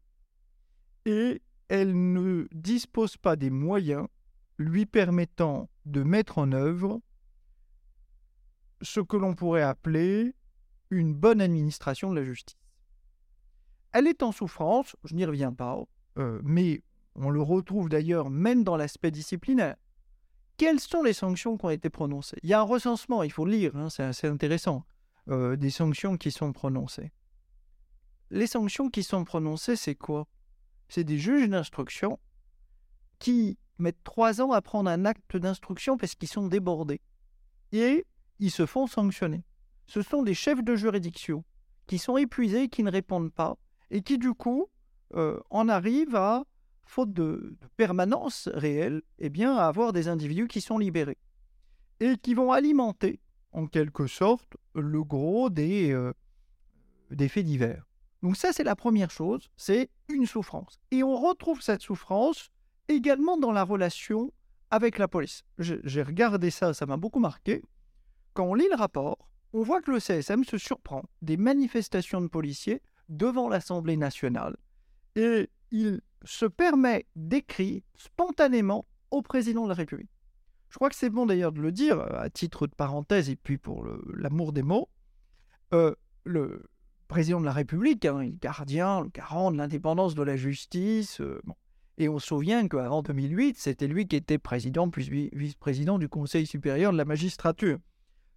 et 1.06 1.41
elle 1.69 2.13
ne 2.13 2.47
dispose 2.51 3.17
pas 3.17 3.36
des 3.36 3.49
moyens 3.49 4.08
lui 4.58 4.86
permettant 4.86 5.69
de 5.86 6.04
mettre 6.04 6.38
en 6.38 6.51
œuvre 6.51 7.01
ce 8.82 8.99
que 8.99 9.17
l'on 9.17 9.34
pourrait 9.34 9.62
appeler 9.62 10.36
une 10.89 11.13
bonne 11.13 11.41
administration 11.41 12.12
de 12.12 12.19
la 12.19 12.25
justice. 12.25 12.58
Elle 13.91 14.08
est 14.08 14.23
en 14.23 14.32
souffrance, 14.32 14.95
je 15.04 15.15
n'y 15.15 15.25
reviens 15.25 15.54
pas, 15.54 15.82
euh, 16.17 16.41
mais 16.43 16.84
on 17.15 17.30
le 17.30 17.41
retrouve 17.41 17.89
d'ailleurs 17.89 18.30
même 18.30 18.63
dans 18.63 18.78
l'aspect 18.78 19.12
disciplinaire. 19.12 19.75
Quelles 20.58 20.80
sont 20.80 21.04
les 21.04 21.13
sanctions 21.13 21.58
qui 21.58 21.65
ont 21.65 21.69
été 21.69 21.89
prononcées? 21.89 22.38
Il 22.43 22.49
y 22.49 22.54
a 22.54 22.60
un 22.60 22.63
recensement, 22.63 23.23
il 23.23 23.32
faut 23.32 23.45
le 23.45 23.51
lire, 23.51 23.75
hein, 23.75 23.89
c'est 23.89 24.04
assez 24.04 24.28
intéressant, 24.28 24.86
euh, 25.30 25.56
des 25.56 25.69
sanctions 25.69 26.17
qui 26.17 26.32
sont 26.32 26.54
prononcées. 26.54 27.12
Les 28.32 28.47
sanctions 28.47 28.89
qui 28.89 29.04
sont 29.04 29.23
prononcées, 29.23 29.75
c'est 29.75 29.95
quoi? 29.95 30.28
C'est 30.88 31.04
des 31.04 31.17
juges 31.17 31.50
d'instruction 31.50 32.19
qui 33.19 33.58
mettent 33.78 34.04
trois 34.04 34.41
ans 34.41 34.52
à 34.52 34.62
prendre 34.62 34.89
un 34.89 35.06
acte 35.06 35.38
d'instruction 35.38 35.98
parce 35.98 36.15
qu'ils 36.15 36.30
sont 36.30 36.48
débordés. 36.48 37.02
Et 37.71 38.06
ils 38.39 38.52
se 38.52 38.65
font 38.65 38.88
sanctionner. 38.88 39.43
Ce 39.88 40.02
sont 40.02 40.24
des 40.24 40.34
chefs 40.34 40.63
de 40.63 40.76
juridiction 40.76 41.43
qui 41.88 41.98
sont 41.98 42.17
épuisés, 42.17 42.67
qui 42.67 42.84
ne 42.84 42.91
répondent 42.91 43.32
pas, 43.32 43.58
et 43.91 44.02
qui 44.02 44.17
du 44.17 44.34
coup 44.34 44.67
euh, 45.13 45.39
en 45.50 45.69
arrivent 45.69 46.15
à, 46.15 46.43
faute 46.86 47.13
de, 47.13 47.58
permanence 47.78 48.50
réelle, 48.54 49.02
eh 49.19 49.30
bien, 49.30 49.56
à 49.56 49.67
avoir 49.67 49.93
des 49.93 50.08
individus 50.08 50.48
qui 50.48 50.62
sont 50.62 50.78
libérés 50.78 51.17
et 52.00 52.17
qui 52.17 52.34
vont 52.34 52.52
alimenter, 52.52 53.19
en 53.52 53.67
quelque 53.67 54.08
sorte, 54.08 54.58
le 54.74 55.04
gros 55.04 55.50
des, 55.50 55.91
euh, 55.91 56.13
des 57.12 57.30
faits 57.30 57.45
divers. 57.45 57.85
Donc 58.26 58.38
ça, 58.38 58.52
c'est 58.52 58.64
la 58.64 58.76
première 58.76 59.12
chose, 59.12 59.52
c'est 59.56 59.92
une 60.10 60.26
souffrance. 60.26 60.80
Et 60.90 61.04
on 61.04 61.16
retrouve 61.16 61.62
cette 61.62 61.84
souffrance 61.84 62.50
également 62.88 63.38
dans 63.38 63.52
la 63.52 63.64
relation 63.64 64.34
avec 64.72 64.98
la 64.98 65.08
police. 65.08 65.44
J'ai 65.60 66.02
regardé 66.02 66.50
ça, 66.50 66.74
ça 66.74 66.88
m'a 66.88 66.98
beaucoup 66.98 67.20
marqué. 67.20 67.62
Quand 68.34 68.46
on 68.46 68.56
lit 68.56 68.68
le 68.68 68.78
rapport, 68.78 69.30
on 69.54 69.62
voit 69.62 69.80
que 69.80 69.92
le 69.92 70.00
CSM 70.00 70.44
se 70.44 70.58
surprend 70.58 71.04
des 71.22 71.38
manifestations 71.38 72.20
de 72.20 72.26
policiers 72.26 72.82
devant 73.10 73.48
l'Assemblée 73.48 73.96
nationale 73.96 74.58
et 75.16 75.48
il 75.70 76.02
se 76.24 76.48
permet 76.48 77.06
d'écrire 77.16 77.84
spontanément 77.96 78.88
au 79.12 79.22
président 79.22 79.66
de 79.66 79.70
la 79.70 79.76
République. 79.76 80.10
Je 80.70 80.78
crois 80.78 80.90
que 80.90 80.96
c'est 80.96 81.12
bon 81.12 81.28
d'ailleurs 81.28 81.52
de 81.52 81.62
le 81.62 81.72
dire 81.72 82.00
à 82.00 82.28
titre 82.32 82.66
de 82.66 82.74
parenthèse 82.74 83.30
et 83.30 83.36
puis 83.36 83.60
pour 83.60 83.86
l'amour 84.12 84.52
des 84.52 84.64
mots. 84.64 84.90
Euh, 85.76 85.94
le 86.24 86.64
président 87.08 87.39
de 87.39 87.46
la 87.46 87.54
République, 87.54 88.06
hein, 88.06 88.24
le 88.24 88.30
gardien, 88.32 89.04
le 89.04 89.10
garant 89.10 89.52
de 89.52 89.58
l'indépendance 89.58 90.15
de 90.15 90.24
la 90.24 90.36
justice. 90.36 91.22
Euh, 91.22 91.41
et 91.98 92.10
on 92.10 92.20
se 92.20 92.28
souvient 92.28 92.68
qu'avant 92.68 93.02
2008, 93.02 93.58
c'était 93.58 93.88
lui 93.88 94.08
qui 94.08 94.15
était 94.15 94.38
président 94.38 94.89
puis 94.89 95.30
vice-président 95.34 95.98
du 95.98 96.10
Conseil 96.10 96.46
supérieur 96.46 96.91
de 96.91 96.98
la 96.98 97.06
magistrature 97.06 97.78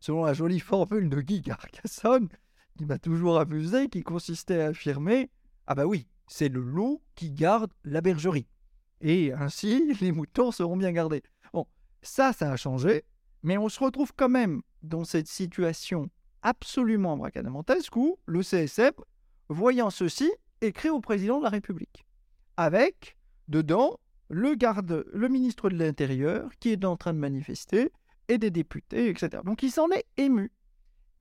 selon 0.01 0.25
la 0.25 0.35
jolie 0.35 0.61
formule 0.61 1.09
de 1.09 1.21
Guy 1.21 1.43
Carcassonne, 1.43 2.29
qui 2.77 2.85
m'a 2.85 2.99
toujours 2.99 3.39
amusé, 3.39 3.89
qui 3.89 4.03
consistait 4.03 4.61
à 4.61 4.67
affirmer 4.69 5.31
Ah 5.67 5.75
bah 5.75 5.87
oui, 5.87 6.07
c'est 6.27 6.49
le 6.49 6.61
loup 6.61 7.03
qui 7.15 7.31
garde 7.31 7.73
la 7.85 8.01
bergerie. 8.01 8.47
Et 9.01 9.33
ainsi, 9.33 9.95
les 10.01 10.13
moutons 10.13 10.53
seront 10.53 10.77
bien 10.77 10.93
gardés. 10.93 11.23
Bon, 11.53 11.67
ça, 12.03 12.33
ça 12.33 12.53
a 12.53 12.57
changé, 12.57 13.05
mais 13.43 13.59
on 13.59 13.69
se 13.69 13.83
retrouve 13.83 14.13
quand 14.17 14.29
même 14.29 14.63
dans 14.83 15.05
cette 15.05 15.29
situation 15.29 16.11
absolument 16.43 17.17
bracadamentesque 17.17 17.95
où 17.97 18.19
le 18.27 18.43
CSM, 18.43 18.93
voyant 19.49 19.91
ceci, 19.91 20.31
écrit 20.61 20.91
au 20.91 21.01
président 21.01 21.39
de 21.39 21.45
la 21.45 21.51
République. 21.51 22.05
Avec, 22.57 23.17
dedans, 23.49 23.99
le 24.29 24.55
garde, 24.55 25.05
le 25.13 25.29
ministre 25.29 25.71
de 25.71 25.77
l'Intérieur 25.77 26.51
qui 26.61 26.71
est 26.71 26.85
en 26.85 26.97
train 26.97 27.15
de 27.15 27.19
manifester 27.19 27.93
et 28.29 28.39
des 28.39 28.51
députés, 28.51 29.09
etc. 29.09 29.43
Donc 29.45 29.63
il 29.63 29.71
s'en 29.71 29.91
est 29.91 30.05
ému. 30.17 30.53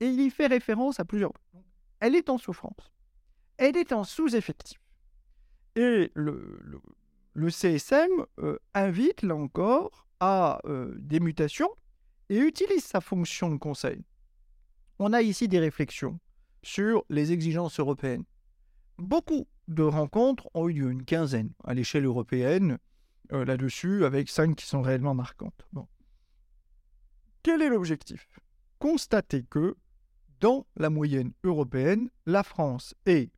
Et 0.00 0.06
il 0.06 0.20
y 0.20 0.30
fait 0.30 0.46
référence 0.46 1.00
à 1.00 1.04
plusieurs. 1.04 1.32
Elle 2.00 2.14
est 2.14 2.28
en 2.28 2.38
souffrance. 2.38 2.92
Elle 3.56 3.76
est 3.76 3.92
en 3.92 4.04
sous-effectif. 4.04 4.78
Et 5.74 6.12
le, 6.14 6.60
le, 7.34 7.50
CSM 7.50 8.08
euh, 8.38 8.58
invite, 8.74 9.22
là 9.22 9.34
encore, 9.34 10.06
à 10.20 10.60
euh, 10.64 10.94
des 10.98 11.20
mutations 11.20 11.70
et 12.28 12.38
utilise 12.38 12.84
sa 12.84 13.00
fonction 13.00 13.50
de 13.50 13.56
conseil. 13.56 14.02
On 14.98 15.12
a 15.12 15.22
ici 15.22 15.46
des 15.46 15.60
réflexions 15.60 16.18
sur 16.62 17.04
les 17.08 17.30
exigences 17.32 17.78
européennes. 17.78 18.24
Beaucoup 18.98 19.46
de 19.68 19.84
rencontres 19.84 20.48
ont 20.54 20.68
eu 20.68 20.72
lieu, 20.72 20.90
une 20.90 21.04
quinzaine 21.04 21.52
à 21.62 21.74
l'échelle 21.74 22.04
européenne, 22.04 22.78
euh, 23.32 23.44
là-dessus, 23.44 24.04
avec 24.04 24.28
cinq 24.28 24.56
qui 24.56 24.66
sont 24.66 24.82
réellement 24.82 25.14
marquantes. 25.14 25.68
Quel 27.42 27.62
est 27.62 27.68
l'objectif? 27.68 28.40
Constater 28.80 29.44
que, 29.48 29.76
dans 30.40 30.66
la 30.76 30.90
moyenne 30.90 31.32
européenne, 31.44 32.10
la 32.26 32.42
France 32.42 32.94
est 33.06 33.30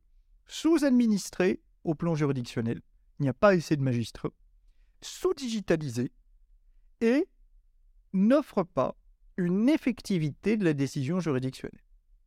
sous-administrée 0.47 1.61
au 1.83 1.93
plan 1.93 2.15
juridictionnel, 2.15 2.81
il 3.19 3.23
n'y 3.23 3.29
a 3.29 3.33
pas 3.33 3.49
assez 3.49 3.75
de 3.75 3.81
magistrats, 3.81 4.31
sous-digitalisée 5.01 6.11
et 7.01 7.27
n'offre 8.13 8.63
pas 8.63 8.95
une 9.37 9.69
effectivité 9.69 10.57
de 10.57 10.65
la 10.65 10.73
décision 10.73 11.19
juridictionnelle. 11.19 11.83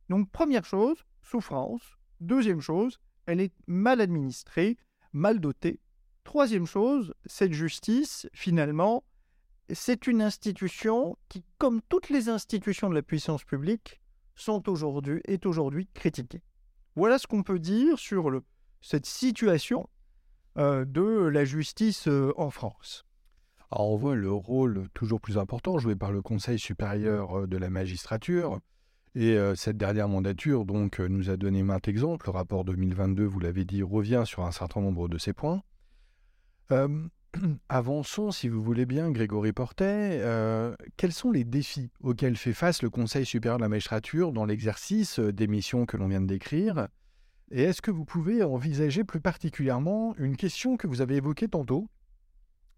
Donc 0.09 0.29
première 0.31 0.65
chose, 0.65 0.97
souffrance. 1.21 1.81
Deuxième 2.19 2.61
chose, 2.61 2.99
elle 3.25 3.41
est 3.41 3.53
mal 3.67 4.01
administrée, 4.01 4.77
mal 5.13 5.39
dotée. 5.39 5.79
Troisième 6.23 6.65
chose, 6.65 7.13
cette 7.25 7.53
justice, 7.53 8.27
finalement, 8.33 9.03
c'est 9.71 10.07
une 10.07 10.21
institution 10.21 11.17
qui, 11.29 11.43
comme 11.57 11.81
toutes 11.89 12.09
les 12.09 12.29
institutions 12.29 12.89
de 12.89 12.95
la 12.95 13.01
puissance 13.01 13.43
publique, 13.43 14.01
sont 14.35 14.69
aujourd'hui, 14.69 15.21
est 15.25 15.45
aujourd'hui 15.45 15.87
critiquée. 15.93 16.43
Voilà 16.95 17.17
ce 17.17 17.27
qu'on 17.27 17.43
peut 17.43 17.59
dire 17.59 17.99
sur 17.99 18.41
cette 18.81 19.05
situation 19.05 19.89
euh, 20.57 20.85
de 20.85 21.01
la 21.01 21.45
justice 21.45 22.07
euh, 22.07 22.33
en 22.37 22.49
France. 22.49 23.05
Alors 23.71 23.91
on 23.91 23.97
voit 23.97 24.15
le 24.15 24.31
rôle 24.31 24.87
toujours 24.93 25.19
plus 25.19 25.37
important 25.37 25.77
joué 25.77 25.95
par 25.95 26.11
le 26.11 26.21
Conseil 26.21 26.59
supérieur 26.59 27.39
euh, 27.41 27.47
de 27.47 27.57
la 27.57 27.69
magistrature. 27.69 28.59
Et 29.17 29.37
cette 29.55 29.77
dernière 29.77 30.09
mandature 30.09 30.65
donc 30.65 30.99
nous 30.99 31.29
a 31.29 31.37
donné 31.37 31.63
maintes 31.63 31.87
exemples. 31.87 32.27
Le 32.27 32.33
rapport 32.33 32.65
2022, 32.65 33.23
vous 33.23 33.39
l'avez 33.39 33.63
dit, 33.63 33.81
revient 33.81 34.23
sur 34.25 34.43
un 34.43 34.51
certain 34.51 34.81
nombre 34.81 35.07
de 35.07 35.17
ces 35.17 35.31
points. 35.31 35.61
Avançons, 37.69 38.31
si 38.31 38.49
vous 38.49 38.61
voulez 38.61 38.85
bien, 38.85 39.11
Grégory 39.11 39.51
Portet. 39.51 40.19
Euh, 40.21 40.75
quels 40.97 41.13
sont 41.13 41.31
les 41.31 41.43
défis 41.43 41.89
auxquels 42.01 42.37
fait 42.37 42.53
face 42.53 42.81
le 42.81 42.89
Conseil 42.89 43.25
supérieur 43.25 43.57
de 43.57 43.63
la 43.63 43.69
magistrature 43.69 44.31
dans 44.31 44.45
l'exercice 44.45 45.19
euh, 45.19 45.33
des 45.33 45.47
missions 45.47 45.85
que 45.85 45.97
l'on 45.97 46.07
vient 46.07 46.21
de 46.21 46.27
décrire? 46.27 46.87
Et 47.51 47.63
est-ce 47.63 47.81
que 47.81 47.91
vous 47.91 48.05
pouvez 48.05 48.43
envisager 48.43 49.03
plus 49.03 49.21
particulièrement 49.21 50.15
une 50.17 50.35
question 50.35 50.77
que 50.77 50.87
vous 50.87 51.01
avez 51.01 51.17
évoquée 51.17 51.47
tantôt, 51.47 51.89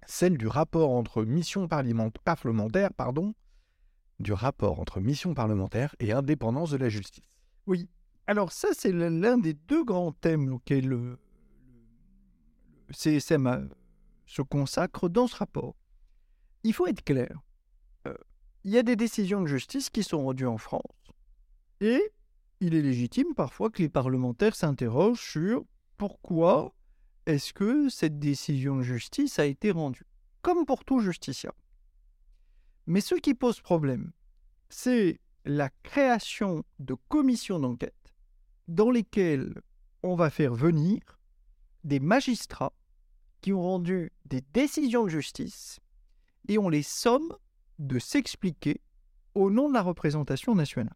celle 0.07 0.37
du 0.37 0.47
rapport 0.47 0.91
entre 0.91 1.23
mission 1.23 1.67
parlementaire, 1.67 2.93
pardon, 2.93 3.35
du 4.19 4.33
rapport 4.33 4.79
entre 4.79 4.99
et 5.99 6.11
indépendance 6.11 6.71
de 6.71 6.77
la 6.77 6.89
justice 6.89 7.25
Oui. 7.67 7.87
Alors 8.25 8.51
ça, 8.51 8.69
c'est 8.73 8.91
l'un 8.91 9.37
des 9.37 9.53
deux 9.53 9.83
grands 9.83 10.11
thèmes 10.11 10.51
auxquels 10.51 10.87
le 10.87 11.19
CSM 12.91 13.47
a 13.47 13.61
se 14.25 14.41
consacre 14.41 15.07
dans 15.07 15.27
ce 15.27 15.35
rapport. 15.35 15.75
Il 16.63 16.73
faut 16.73 16.87
être 16.87 17.03
clair. 17.03 17.39
Euh, 18.07 18.13
il 18.63 18.71
y 18.71 18.77
a 18.77 18.83
des 18.83 18.95
décisions 18.95 19.41
de 19.41 19.47
justice 19.47 19.89
qui 19.89 20.03
sont 20.03 20.23
rendues 20.23 20.47
en 20.47 20.57
France 20.57 20.81
et 21.79 22.01
il 22.59 22.75
est 22.75 22.81
légitime 22.81 23.33
parfois 23.35 23.69
que 23.69 23.81
les 23.81 23.89
parlementaires 23.89 24.55
s'interrogent 24.55 25.21
sur 25.21 25.63
pourquoi 25.97 26.73
est-ce 27.27 27.53
que 27.53 27.89
cette 27.89 28.19
décision 28.19 28.77
de 28.77 28.83
justice 28.83 29.37
a 29.37 29.45
été 29.45 29.71
rendue, 29.71 30.07
comme 30.41 30.65
pour 30.65 30.85
tout 30.85 31.01
justiciable. 31.01 31.57
Mais 32.87 33.01
ce 33.01 33.15
qui 33.15 33.33
pose 33.33 33.59
problème, 33.59 34.13
c'est 34.69 35.19
la 35.43 35.69
création 35.83 36.63
de 36.79 36.95
commissions 37.09 37.59
d'enquête 37.59 37.93
dans 38.69 38.89
lesquelles 38.89 39.61
on 40.03 40.15
va 40.15 40.29
faire 40.29 40.53
venir 40.53 40.99
des 41.83 41.99
magistrats 41.99 42.73
qui 43.41 43.51
ont 43.51 43.61
rendu 43.61 44.11
des 44.25 44.41
décisions 44.53 45.03
de 45.03 45.09
justice 45.09 45.79
et 46.47 46.57
on 46.57 46.69
les 46.69 46.83
somme 46.83 47.35
de 47.77 47.99
s'expliquer 47.99 48.81
au 49.35 49.49
nom 49.51 49.67
de 49.67 49.73
la 49.73 49.81
représentation 49.81 50.55
nationale. 50.55 50.95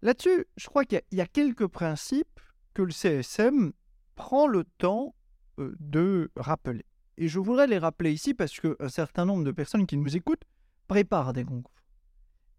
Là-dessus, 0.00 0.46
je 0.56 0.66
crois 0.68 0.84
qu'il 0.84 1.02
y, 1.10 1.20
a 1.20 1.26
quelques 1.26 1.66
principes 1.66 2.40
que 2.74 2.82
le 2.82 2.92
CSM 2.92 3.72
prend 4.14 4.46
le 4.46 4.64
temps 4.64 5.14
de 5.58 6.30
rappeler. 6.36 6.84
Et 7.18 7.28
je 7.28 7.38
voudrais 7.38 7.66
les 7.66 7.78
rappeler 7.78 8.12
ici 8.12 8.34
parce 8.34 8.58
qu'un 8.58 8.88
certain 8.88 9.24
nombre 9.24 9.44
de 9.44 9.52
personnes 9.52 9.86
qui 9.86 9.96
nous 9.96 10.16
écoutent 10.16 10.44
préparent 10.88 11.32
des 11.32 11.44
concours. 11.44 11.72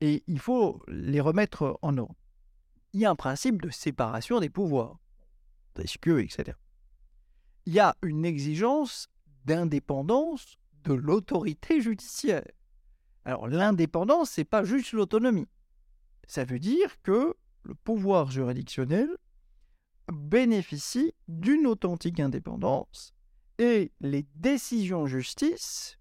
Et 0.01 0.23
il 0.27 0.39
faut 0.39 0.81
les 0.87 1.21
remettre 1.21 1.79
en 1.81 1.97
ordre. 1.97 2.15
Il 2.93 2.99
y 2.99 3.05
a 3.05 3.09
un 3.09 3.15
principe 3.15 3.61
de 3.61 3.69
séparation 3.69 4.39
des 4.39 4.49
pouvoirs, 4.49 4.99
etc 5.77 6.53
il 7.65 7.73
y 7.73 7.79
a 7.79 7.95
une 8.01 8.25
exigence 8.25 9.07
d'indépendance 9.45 10.57
de 10.83 10.93
l'autorité 10.93 11.81
judiciaire. 11.81 12.45
Alors 13.25 13.47
l'indépendance, 13.47 14.31
c'est 14.31 14.43
pas 14.43 14.63
juste 14.63 14.91
l'autonomie. 14.91 15.47
Ça 16.27 16.43
veut 16.43 16.59
dire 16.59 17.01
que 17.03 17.35
le 17.63 17.75
pouvoir 17.75 18.31
juridictionnel 18.31 19.09
bénéficie 20.11 21.13
d'une 21.27 21.67
authentique 21.67 22.19
indépendance 22.19 23.13
Et 23.59 23.91
les 24.01 24.25
décisions 24.35 25.05
justice 25.05 25.97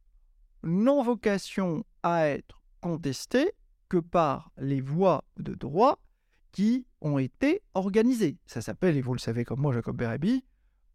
n'ont 0.63 1.03
vocation 1.03 1.85
à 2.03 2.27
être 2.27 2.63
contestées 2.81 3.53
que 3.89 3.99
par 3.99 4.51
les 4.57 4.81
voies 4.81 5.25
de 5.37 5.55
droit 5.55 6.01
qui 6.51 6.87
ont 7.01 7.19
été 7.19 7.63
organisées. 7.75 8.39
Ça 8.47 8.61
s'appelle, 8.61 8.97
et 8.97 9.03
vous 9.03 9.15
le 9.15 9.19
savez 9.19 9.45
comme 9.45 9.61
moi, 9.61 9.73
Jacob 9.73 9.97
Berabi, 9.97 10.45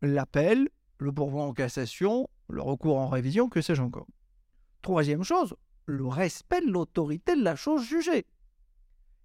l'appel, 0.02 0.70
le 1.00 1.12
pourvoi 1.12 1.44
en 1.44 1.54
cassation, 1.54 2.30
le 2.50 2.62
recours 2.62 2.98
en 2.98 3.08
révision, 3.08 3.50
que 3.50 3.62
sais-je 3.62 3.82
encore. 3.82 4.08
Troisième 4.82 5.24
chose, 5.24 5.56
le 5.86 6.06
respect 6.08 6.62
de 6.62 6.72
l'autorité 6.72 7.36
de 7.36 7.44
la 7.44 7.56
chose 7.56 7.84
jugée. 7.84 8.26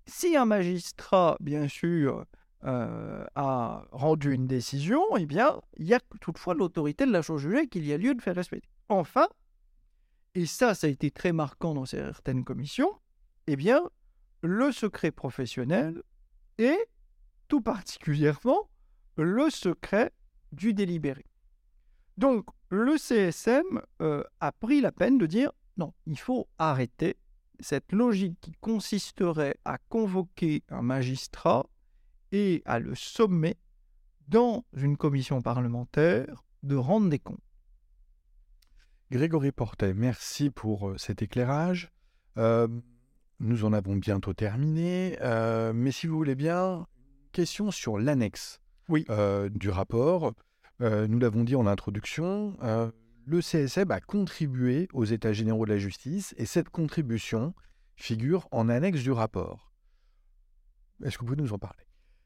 Si 0.07 0.37
un 0.37 0.45
magistrat, 0.45 1.37
bien 1.41 1.69
sûr, 1.69 2.25
euh, 2.65 3.25
a 3.35 3.87
rendu 3.91 4.33
une 4.33 4.47
décision, 4.47 5.03
eh 5.17 5.23
il 5.23 5.87
y 5.87 5.95
a 5.95 6.01
toutefois 6.21 6.55
l'autorité 6.55 7.07
de 7.07 7.11
la 7.11 7.23
chose 7.23 7.43
jugée 7.43 7.67
qu'il 7.67 7.85
y 7.85 7.93
a 7.93 7.99
lieu 7.99 8.15
de 8.15 8.23
faire 8.23 8.37
respecter. 8.37 8.69
Enfin, 8.89 9.29
et 10.35 10.47
ça, 10.47 10.75
ça 10.75 10.87
a 10.87 10.91
été 10.91 11.11
très 11.11 11.33
marquant 11.33 11.75
dans 11.75 11.87
certaines 11.87 12.45
commissions, 12.45 12.91
eh 13.47 13.57
bien, 13.57 13.83
le 14.43 14.73
secret 14.73 15.11
professionnel 15.11 16.03
et 16.59 16.79
tout 17.49 17.61
particulièrement 17.61 18.69
le 19.17 19.51
secret 19.51 20.13
du 20.53 20.73
délibéré. 20.73 21.27
Donc, 22.17 22.47
le 22.71 22.97
CSM 22.97 23.83
euh, 24.01 24.23
a 24.41 24.53
pris 24.53 24.81
la 24.81 24.93
peine 24.93 25.19
de 25.19 25.27
dire 25.27 25.53
non, 25.77 25.93
il 26.07 26.19
faut 26.19 26.49
arrêter 26.59 27.17
cette 27.61 27.93
logique 27.93 28.39
qui 28.41 28.53
consisterait 28.61 29.57
à 29.65 29.79
convoquer 29.89 30.63
un 30.69 30.83
magistrat 30.83 31.67
et 32.33 32.63
à 32.65 32.79
le 32.79 32.95
sommer 32.95 33.57
dans 34.29 34.65
une 34.75 34.97
commission 34.97 35.41
parlementaire 35.41 36.45
de 36.63 36.75
rendre 36.75 37.09
des 37.09 37.19
comptes. 37.19 37.39
Grégory 39.11 39.53
Portet, 39.53 39.93
merci 39.93 40.49
pour 40.49 40.89
euh, 40.89 40.97
cet 40.97 41.21
éclairage. 41.21 41.93
Euh, 42.39 42.67
nous 43.41 43.67
en 43.67 43.75
avons 43.75 43.95
bientôt 43.97 44.33
terminé, 44.33 45.19
euh, 45.21 45.75
mais 45.75 45.93
si 45.93 46.07
vous 46.07 46.17
voulez 46.17 46.35
bien, 46.35 46.87
question 47.33 47.71
sur 47.71 47.99
l'annexe 47.99 48.61
oui. 48.89 49.07
du 49.51 49.69
rapport. 49.69 50.33
nous 50.81 51.19
l'avons 51.19 51.45
dit 51.45 51.57
en 51.57 51.67
introduction, 51.67 52.57
le 53.25 53.41
CSM 53.41 53.91
a 53.91 54.01
contribué 54.01 54.89
aux 54.93 55.05
États 55.05 55.33
généraux 55.33 55.65
de 55.65 55.73
la 55.73 55.79
justice 55.79 56.35
et 56.39 56.47
cette 56.47 56.69
contribution 56.69 57.55
figure 57.97 58.49
en 58.51 58.69
annexe 58.69 59.03
du 59.03 59.13
rapport. 59.13 59.73
Est-ce 61.05 61.17
que 61.17 61.25
vous 61.25 61.33
pouvez 61.33 61.43
nous 61.43 61.53
en 61.53 61.59
parler? 61.59 61.85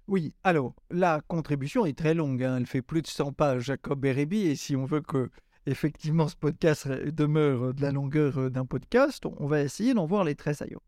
Oui, 0.09 0.35
alors 0.45 0.75
la 0.91 1.21
contribution 1.27 1.85
est 1.85 1.99
très 1.99 2.15
longue, 2.15 2.43
hein. 2.45 2.59
elle 2.59 2.67
fait 2.67 2.83
plus 2.83 3.03
de 3.03 3.09
100 3.09 3.33
pages, 3.33 3.65
Jacob 3.65 3.99
Bérébi, 3.99 4.43
et 4.43 4.55
si 4.55 4.77
on 4.77 4.85
veut 4.85 5.01
que 5.01 5.31
effectivement 5.67 6.29
ce 6.29 6.37
podcast 6.37 6.87
demeure 6.89 7.75
de 7.75 7.83
la 7.83 7.91
longueur 7.91 8.39
euh, 8.39 8.51
d'un 8.51 8.65
podcast, 8.65 9.27
on 9.27 9.49
va 9.49 9.63
essayer 9.63 9.95
d'en 9.95 10.07
voir 10.07 10.23
les 10.23 10.37
traits 10.37 10.59
saillants. 10.59 10.83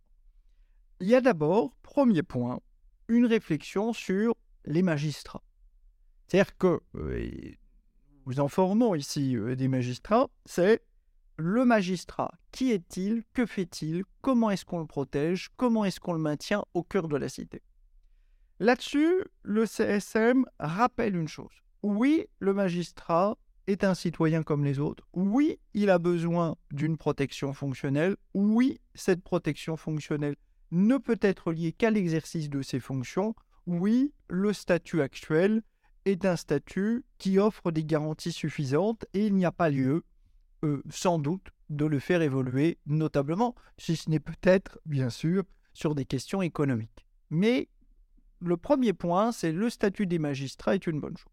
Il 1.00 1.08
y 1.08 1.16
a 1.16 1.20
d'abord, 1.20 1.74
premier 1.82 2.22
point, 2.22 2.60
une 3.08 3.26
réflexion 3.26 3.92
sur 3.92 4.34
les 4.64 4.82
magistrats. 4.82 5.42
C'est-à-dire 6.28 6.56
que, 6.56 6.80
euh, 6.94 7.30
nous 8.26 8.40
informons 8.40 8.94
ici 8.94 9.36
euh, 9.36 9.56
des 9.56 9.66
magistrats, 9.66 10.28
c'est 10.44 10.80
le 11.38 11.64
magistrat. 11.64 12.32
Qui 12.52 12.70
est-il 12.70 13.24
Que 13.32 13.46
fait-il 13.46 14.04
Comment 14.20 14.50
est-ce 14.50 14.64
qu'on 14.64 14.80
le 14.80 14.86
protège 14.86 15.50
Comment 15.56 15.84
est-ce 15.84 15.98
qu'on 15.98 16.12
le 16.12 16.20
maintient 16.20 16.64
au 16.74 16.84
cœur 16.84 17.08
de 17.08 17.16
la 17.16 17.28
cité? 17.28 17.62
Là-dessus, 18.60 19.24
le 19.42 19.66
CSM 19.66 20.44
rappelle 20.58 21.14
une 21.14 21.28
chose. 21.28 21.62
Oui, 21.84 22.26
le 22.40 22.52
magistrat 22.52 23.38
est 23.68 23.84
un 23.84 23.94
citoyen 23.94 24.42
comme 24.42 24.64
les 24.64 24.80
autres. 24.80 25.06
Oui, 25.12 25.60
il 25.74 25.90
a 25.90 25.98
besoin 25.98 26.56
d'une 26.72 26.96
protection 26.96 27.52
fonctionnelle. 27.52 28.16
Oui, 28.34 28.80
cette 28.96 29.22
protection 29.22 29.76
fonctionnelle 29.76 30.34
ne 30.72 30.96
peut 30.96 31.18
être 31.20 31.52
liée 31.52 31.72
qu'à 31.72 31.90
l'exercice 31.90 32.50
de 32.50 32.62
ses 32.62 32.80
fonctions. 32.80 33.36
Oui, 33.66 34.12
le 34.28 34.52
statut 34.52 35.02
actuel 35.02 35.62
est 36.04 36.24
un 36.24 36.34
statut 36.34 37.04
qui 37.18 37.38
offre 37.38 37.70
des 37.70 37.84
garanties 37.84 38.32
suffisantes 38.32 39.04
et 39.14 39.26
il 39.26 39.34
n'y 39.34 39.44
a 39.44 39.52
pas 39.52 39.70
lieu, 39.70 40.04
euh, 40.64 40.82
sans 40.90 41.20
doute, 41.20 41.46
de 41.70 41.84
le 41.84 42.00
faire 42.00 42.22
évoluer, 42.22 42.78
notablement, 42.86 43.54
si 43.76 43.94
ce 43.94 44.10
n'est 44.10 44.18
peut-être, 44.18 44.80
bien 44.84 45.10
sûr, 45.10 45.44
sur 45.74 45.94
des 45.94 46.06
questions 46.06 46.42
économiques. 46.42 47.06
Mais 47.30 47.68
le 48.40 48.56
premier 48.56 48.92
point, 48.92 49.32
c'est 49.32 49.52
le 49.52 49.70
statut 49.70 50.06
des 50.06 50.18
magistrats 50.18 50.74
est 50.74 50.86
une 50.86 51.00
bonne 51.00 51.16
chose. 51.16 51.32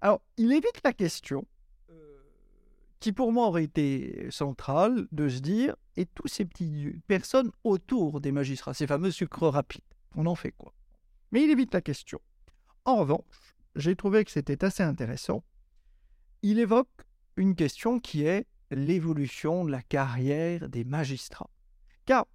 Alors, 0.00 0.22
il 0.36 0.52
évite 0.52 0.80
la 0.84 0.92
question, 0.92 1.46
euh, 1.90 2.20
qui 3.00 3.12
pour 3.12 3.32
moi 3.32 3.46
aurait 3.46 3.64
été 3.64 4.30
centrale, 4.30 5.06
de 5.12 5.28
se 5.28 5.40
dire, 5.40 5.76
et 5.96 6.06
tous 6.06 6.28
ces 6.28 6.44
petites 6.44 7.04
personnes 7.06 7.50
autour 7.64 8.20
des 8.20 8.32
magistrats, 8.32 8.74
ces 8.74 8.86
fameux 8.86 9.10
sucres 9.10 9.48
rapides, 9.48 9.82
on 10.16 10.26
en 10.26 10.34
fait 10.34 10.52
quoi? 10.52 10.74
Mais 11.32 11.44
il 11.44 11.50
évite 11.50 11.74
la 11.74 11.80
question. 11.80 12.20
En 12.84 12.96
revanche, 12.96 13.54
j'ai 13.76 13.94
trouvé 13.94 14.24
que 14.24 14.30
c'était 14.30 14.64
assez 14.64 14.82
intéressant. 14.82 15.44
Il 16.42 16.58
évoque 16.58 16.88
une 17.36 17.54
question 17.54 18.00
qui 18.00 18.24
est 18.24 18.46
l'évolution 18.70 19.64
de 19.64 19.70
la 19.70 19.82
carrière 19.82 20.68
des 20.68 20.84
magistrats. 20.84 21.50
Car 22.06 22.26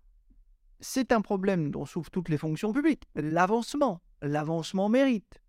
c'est 0.80 1.12
un 1.12 1.22
problème 1.22 1.72
dont 1.72 1.86
souffrent 1.86 2.12
toutes 2.12 2.30
les 2.30 2.38
fonctions 2.38 2.74
publiques, 2.74 3.08
l'avancement, 3.16 4.02
l'avancement 4.22 4.90
mérite. 4.90 5.42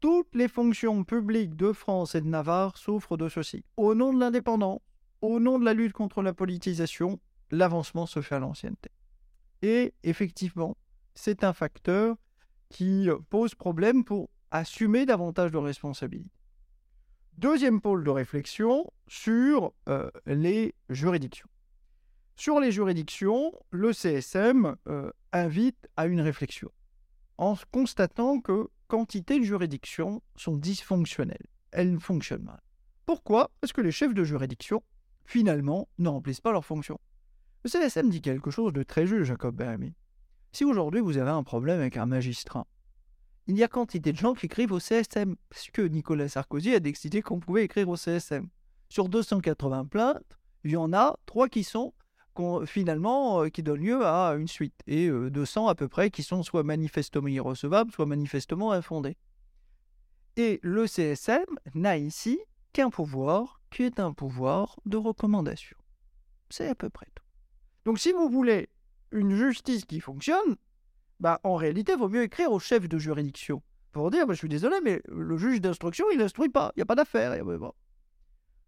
Toutes 0.00 0.34
les 0.34 0.48
fonctions 0.48 1.04
publiques 1.04 1.54
de 1.54 1.72
France 1.72 2.14
et 2.14 2.20
de 2.20 2.26
Navarre 2.26 2.76
souffrent 2.76 3.16
de 3.16 3.28
ceci. 3.28 3.64
Au 3.76 3.94
nom 3.94 4.12
de 4.12 4.18
l'indépendance, 4.18 4.80
au 5.20 5.38
nom 5.38 5.58
de 5.58 5.64
la 5.64 5.74
lutte 5.74 5.92
contre 5.92 6.22
la 6.22 6.32
politisation, 6.32 7.20
l'avancement 7.50 8.06
se 8.06 8.20
fait 8.20 8.34
à 8.34 8.40
l'ancienneté. 8.40 8.90
Et 9.62 9.94
effectivement, 10.02 10.76
c'est 11.14 11.44
un 11.44 11.52
facteur 11.52 12.16
qui 12.68 13.08
pose 13.30 13.54
problème 13.54 14.02
pour 14.02 14.28
assumer 14.50 15.06
davantage 15.06 15.52
de 15.52 15.58
responsabilités. 15.58 16.30
Deuxième 17.38 17.80
pôle 17.80 18.04
de 18.04 18.10
réflexion 18.10 18.90
sur 19.06 19.72
euh, 19.88 20.10
les 20.26 20.74
juridictions. 20.90 21.48
Sur 22.36 22.60
les 22.60 22.72
juridictions, 22.72 23.52
le 23.70 23.92
CSM 23.92 24.76
euh, 24.88 25.10
invite 25.32 25.88
à 25.96 26.06
une 26.06 26.20
réflexion 26.20 26.70
en 27.38 27.56
constatant 27.72 28.40
que 28.40 28.68
quantité 28.88 29.38
de 29.38 29.44
juridictions 29.44 30.22
sont 30.36 30.56
dysfonctionnelles. 30.56 31.46
Elles 31.72 31.98
fonctionnent 31.98 32.44
mal. 32.44 32.60
Pourquoi? 33.06 33.50
Parce 33.60 33.72
que 33.72 33.80
les 33.80 33.90
chefs 33.90 34.14
de 34.14 34.24
juridiction, 34.24 34.82
finalement, 35.24 35.88
ne 35.98 36.08
remplissent 36.08 36.40
pas 36.40 36.52
leurs 36.52 36.64
fonctions. 36.64 37.00
Le 37.64 37.70
CSM 37.70 38.10
dit 38.10 38.22
quelque 38.22 38.50
chose 38.50 38.72
de 38.72 38.82
très 38.82 39.06
juste, 39.06 39.24
Jacob 39.24 39.56
Berami. 39.56 39.92
Si 40.52 40.64
aujourd'hui 40.64 41.00
vous 41.00 41.16
avez 41.16 41.30
un 41.30 41.42
problème 41.42 41.80
avec 41.80 41.96
un 41.96 42.06
magistrat, 42.06 42.66
il 43.46 43.56
y 43.56 43.64
a 43.64 43.68
quantité 43.68 44.12
de 44.12 44.18
gens 44.18 44.34
qui 44.34 44.46
écrivent 44.46 44.72
au 44.72 44.78
CSM, 44.78 45.36
parce 45.48 45.70
que 45.70 45.82
Nicolas 45.82 46.28
Sarkozy 46.28 46.74
a 46.74 46.80
décidé 46.80 47.22
qu'on 47.22 47.40
pouvait 47.40 47.64
écrire 47.64 47.88
au 47.88 47.96
CSM. 47.96 48.48
Sur 48.88 49.08
280 49.08 49.86
plaintes, 49.86 50.38
il 50.64 50.72
y 50.72 50.76
en 50.76 50.92
a 50.92 51.16
trois 51.26 51.48
qui 51.48 51.64
sont 51.64 51.92
finalement 52.66 53.42
euh, 53.42 53.48
qui 53.48 53.62
donnent 53.62 53.82
lieu 53.82 54.04
à 54.04 54.34
une 54.34 54.48
suite, 54.48 54.74
et 54.86 55.08
200 55.08 55.66
euh, 55.66 55.70
à 55.70 55.74
peu 55.74 55.88
près 55.88 56.10
qui 56.10 56.22
sont 56.22 56.42
soit 56.42 56.62
manifestement 56.62 57.28
irrecevables, 57.28 57.92
soit 57.92 58.06
manifestement 58.06 58.72
infondés. 58.72 59.16
Et 60.36 60.60
le 60.62 60.86
CSM 60.86 61.44
n'a 61.74 61.98
ici 61.98 62.38
qu'un 62.72 62.90
pouvoir 62.90 63.60
qui 63.70 63.82
est 63.82 64.00
un 64.00 64.12
pouvoir 64.12 64.80
de 64.86 64.96
recommandation. 64.96 65.76
C'est 66.48 66.68
à 66.68 66.74
peu 66.74 66.90
près 66.90 67.06
tout. 67.14 67.24
Donc 67.84 67.98
si 67.98 68.12
vous 68.12 68.28
voulez 68.28 68.68
une 69.10 69.34
justice 69.34 69.84
qui 69.84 70.00
fonctionne, 70.00 70.56
bah, 71.20 71.40
en 71.44 71.54
réalité, 71.54 71.92
il 71.92 71.98
vaut 71.98 72.08
mieux 72.08 72.22
écrire 72.22 72.50
au 72.52 72.58
chef 72.58 72.88
de 72.88 72.98
juridiction 72.98 73.62
pour 73.92 74.10
dire 74.10 74.26
bah, 74.26 74.34
Je 74.34 74.38
suis 74.38 74.48
désolé, 74.48 74.76
mais 74.82 75.02
le 75.08 75.36
juge 75.36 75.60
d'instruction, 75.60 76.06
il 76.12 76.18
n'instruit 76.18 76.48
pas, 76.48 76.72
il 76.74 76.78
n'y 76.78 76.82
a 76.82 76.86
pas 76.86 76.94
d'affaire. 76.94 77.34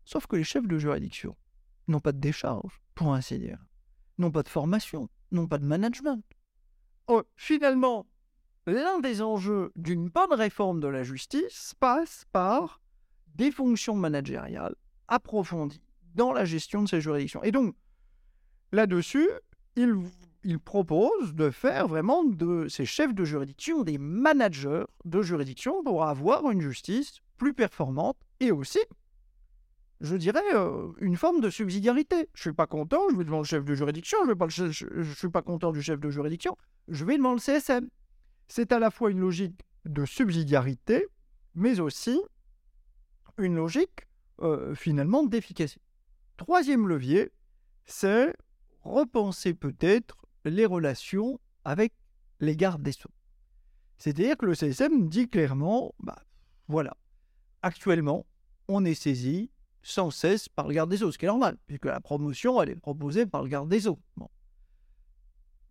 Sauf 0.04 0.26
que 0.26 0.36
les 0.36 0.44
chefs 0.44 0.66
de 0.66 0.78
juridiction 0.78 1.34
n'ont 1.88 2.00
pas 2.00 2.12
de 2.12 2.18
décharge, 2.18 2.80
pour 2.94 3.12
ainsi 3.14 3.38
dire, 3.38 3.58
n'ont 4.18 4.30
pas 4.30 4.42
de 4.42 4.48
formation, 4.48 5.08
n'ont 5.30 5.46
pas 5.46 5.58
de 5.58 5.66
management. 5.66 6.22
Oh, 7.06 7.22
finalement, 7.36 8.06
l'un 8.66 9.00
des 9.00 9.22
enjeux 9.22 9.72
d'une 9.76 10.08
bonne 10.08 10.32
réforme 10.32 10.80
de 10.80 10.88
la 10.88 11.02
justice 11.02 11.74
passe 11.78 12.24
par 12.32 12.80
des 13.34 13.50
fonctions 13.50 13.96
managériales 13.96 14.76
approfondies 15.08 15.82
dans 16.14 16.32
la 16.32 16.44
gestion 16.44 16.82
de 16.82 16.88
ces 16.88 17.00
juridictions. 17.00 17.42
Et 17.42 17.52
donc, 17.52 17.74
là-dessus, 18.72 19.28
il 19.76 19.96
il 20.44 20.60
propose 20.60 21.34
de 21.34 21.50
faire 21.50 21.88
vraiment 21.88 22.22
de 22.22 22.68
ces 22.68 22.84
chefs 22.84 23.14
de 23.14 23.24
juridiction 23.24 23.82
des 23.82 23.98
managers 23.98 24.84
de 25.04 25.22
juridiction 25.22 25.82
pour 25.82 26.04
avoir 26.04 26.50
une 26.50 26.60
justice 26.60 27.20
plus 27.38 27.54
performante 27.54 28.18
et 28.40 28.52
aussi, 28.52 28.80
je 30.00 30.16
dirais, 30.16 30.42
euh, 30.54 30.92
une 31.00 31.16
forme 31.16 31.40
de 31.40 31.50
subsidiarité. 31.50 32.28
Je 32.34 32.42
suis 32.42 32.52
pas 32.52 32.66
content, 32.66 33.08
je 33.10 33.16
vais 33.16 33.24
devant 33.24 33.38
le 33.38 33.44
chef 33.44 33.64
de 33.64 33.74
juridiction, 33.74 34.18
je 34.48 34.86
ne 34.94 35.14
suis 35.14 35.30
pas 35.30 35.42
content 35.42 35.72
du 35.72 35.82
chef 35.82 36.00
de 36.00 36.10
juridiction, 36.10 36.56
je 36.88 37.04
vais 37.04 37.16
devant 37.16 37.32
le 37.32 37.38
CSM. 37.38 37.88
C'est 38.48 38.72
à 38.72 38.78
la 38.78 38.90
fois 38.90 39.10
une 39.10 39.20
logique 39.20 39.60
de 39.84 40.04
subsidiarité, 40.04 41.06
mais 41.54 41.80
aussi 41.80 42.20
une 43.38 43.56
logique 43.56 44.06
euh, 44.40 44.74
finalement 44.74 45.24
d'efficacité. 45.24 45.80
Troisième 46.36 46.88
levier, 46.88 47.32
c'est 47.84 48.34
repenser 48.82 49.54
peut-être 49.54 50.26
les 50.44 50.66
relations 50.66 51.40
avec 51.64 51.92
les 52.40 52.56
gardes 52.56 52.82
des 52.82 52.92
Sceaux. 52.92 53.10
C'est-à-dire 53.98 54.36
que 54.36 54.46
le 54.46 54.54
CSM 54.54 55.08
dit 55.08 55.28
clairement, 55.28 55.94
bah, 56.00 56.22
voilà, 56.68 56.96
actuellement, 57.62 58.26
on 58.68 58.84
est 58.84 58.94
saisi 58.94 59.50
sans 59.84 60.10
cesse 60.10 60.48
par 60.48 60.66
le 60.66 60.74
garde 60.74 60.90
des 60.90 60.96
Sceaux, 60.96 61.12
ce 61.12 61.18
qui 61.18 61.26
est 61.26 61.28
normal, 61.28 61.56
puisque 61.66 61.84
la 61.84 62.00
promotion, 62.00 62.60
elle 62.60 62.70
est 62.70 62.76
proposée 62.76 63.26
par 63.26 63.42
le 63.42 63.48
garde 63.48 63.68
des 63.68 63.80
Sceaux. 63.80 64.00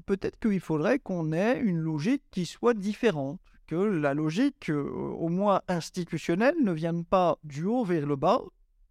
Peut-être 0.06 0.40
qu'il 0.40 0.60
faudrait 0.60 1.00
qu'on 1.00 1.34
ait 1.34 1.60
une 1.60 1.80
logique 1.80 2.24
qui 2.30 2.46
soit 2.46 2.76
différente, 2.76 3.42
que 3.66 3.76
la 3.76 4.14
logique, 4.14 4.70
euh, 4.70 4.84
au 4.84 5.30
moins 5.30 5.62
institutionnelle, 5.68 6.56
ne 6.64 6.72
vienne 6.72 7.06
pas 7.06 7.38
du 7.44 7.66
haut 7.66 7.84
vers 7.84 8.06
le 8.06 8.16
bas, 8.16 8.42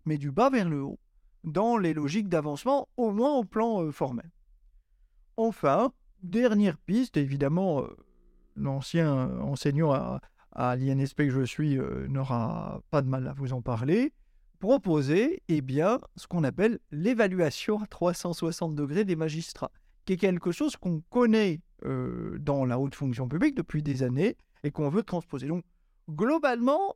mais 0.06 0.18
du 0.18 0.32
bas 0.32 0.50
vers 0.50 0.68
le 0.68 0.82
haut, 0.82 0.98
dans 1.44 1.76
les 1.76 1.94
logiques 1.94 2.28
d'avancement, 2.28 2.88
au 2.96 3.12
moins 3.12 3.34
au 3.34 3.44
plan 3.44 3.82
euh, 3.82 3.92
formel. 3.92 4.28
Enfin, 5.36 5.92
dernière 6.22 6.78
piste, 6.78 7.16
évidemment, 7.16 7.82
euh, 7.82 7.96
l'ancien 8.56 9.38
enseignant 9.40 10.18
à 10.52 10.76
l'INSP 10.76 11.16
que 11.16 11.30
je 11.30 11.42
suis 11.42 11.78
n'aura 12.08 12.82
pas 12.90 13.00
de 13.00 13.08
mal 13.08 13.26
à 13.26 13.32
vous 13.32 13.54
en 13.54 13.62
parler, 13.62 14.12
proposer 14.62 15.42
eh 15.48 15.60
bien, 15.60 15.98
ce 16.14 16.28
qu'on 16.28 16.44
appelle 16.44 16.78
l'évaluation 16.92 17.82
à 17.82 17.86
360 17.88 18.76
degrés 18.76 19.04
des 19.04 19.16
magistrats, 19.16 19.72
qui 20.04 20.12
est 20.12 20.16
quelque 20.16 20.52
chose 20.52 20.76
qu'on 20.76 21.00
connaît 21.10 21.60
dans 22.38 22.64
la 22.64 22.78
haute 22.78 22.94
fonction 22.94 23.28
publique 23.28 23.56
depuis 23.56 23.82
des 23.82 24.04
années 24.04 24.36
et 24.62 24.70
qu'on 24.70 24.88
veut 24.88 25.02
transposer. 25.02 25.48
Donc, 25.48 25.64
globalement, 26.08 26.94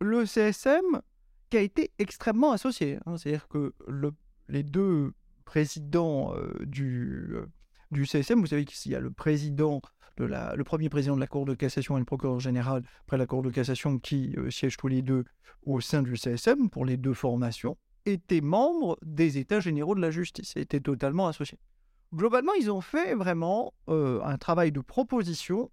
le 0.00 0.26
CSM 0.26 1.02
qui 1.50 1.56
a 1.56 1.60
été 1.60 1.90
extrêmement 1.98 2.52
associé, 2.52 3.00
hein, 3.04 3.16
c'est-à-dire 3.16 3.48
que 3.48 3.74
le, 3.88 4.12
les 4.48 4.62
deux 4.62 5.12
présidents 5.44 6.34
du, 6.60 7.34
du 7.90 8.06
CSM, 8.06 8.40
vous 8.40 8.46
savez 8.46 8.64
qu'il 8.64 8.92
y 8.92 8.94
a 8.94 9.00
le 9.00 9.10
président 9.10 9.80
le 10.26 10.62
premier 10.62 10.88
président 10.88 11.14
de 11.14 11.20
la 11.20 11.26
Cour 11.26 11.44
de 11.44 11.54
cassation 11.54 11.96
et 11.96 12.00
le 12.00 12.04
procureur 12.04 12.40
général 12.40 12.82
après 13.02 13.18
la 13.18 13.26
Cour 13.26 13.42
de 13.42 13.50
cassation 13.50 13.98
qui 13.98 14.34
euh, 14.36 14.50
siègent 14.50 14.76
tous 14.76 14.88
les 14.88 15.02
deux 15.02 15.24
au 15.64 15.80
sein 15.80 16.02
du 16.02 16.16
CSM 16.16 16.70
pour 16.70 16.84
les 16.84 16.96
deux 16.96 17.14
formations, 17.14 17.76
étaient 18.06 18.40
membres 18.40 18.98
des 19.02 19.38
États 19.38 19.60
généraux 19.60 19.94
de 19.94 20.00
la 20.00 20.10
justice 20.10 20.56
étaient 20.56 20.80
totalement 20.80 21.28
associés. 21.28 21.58
Globalement, 22.14 22.54
ils 22.54 22.70
ont 22.70 22.80
fait 22.80 23.14
vraiment 23.14 23.74
euh, 23.88 24.22
un 24.22 24.38
travail 24.38 24.72
de 24.72 24.80
proposition 24.80 25.70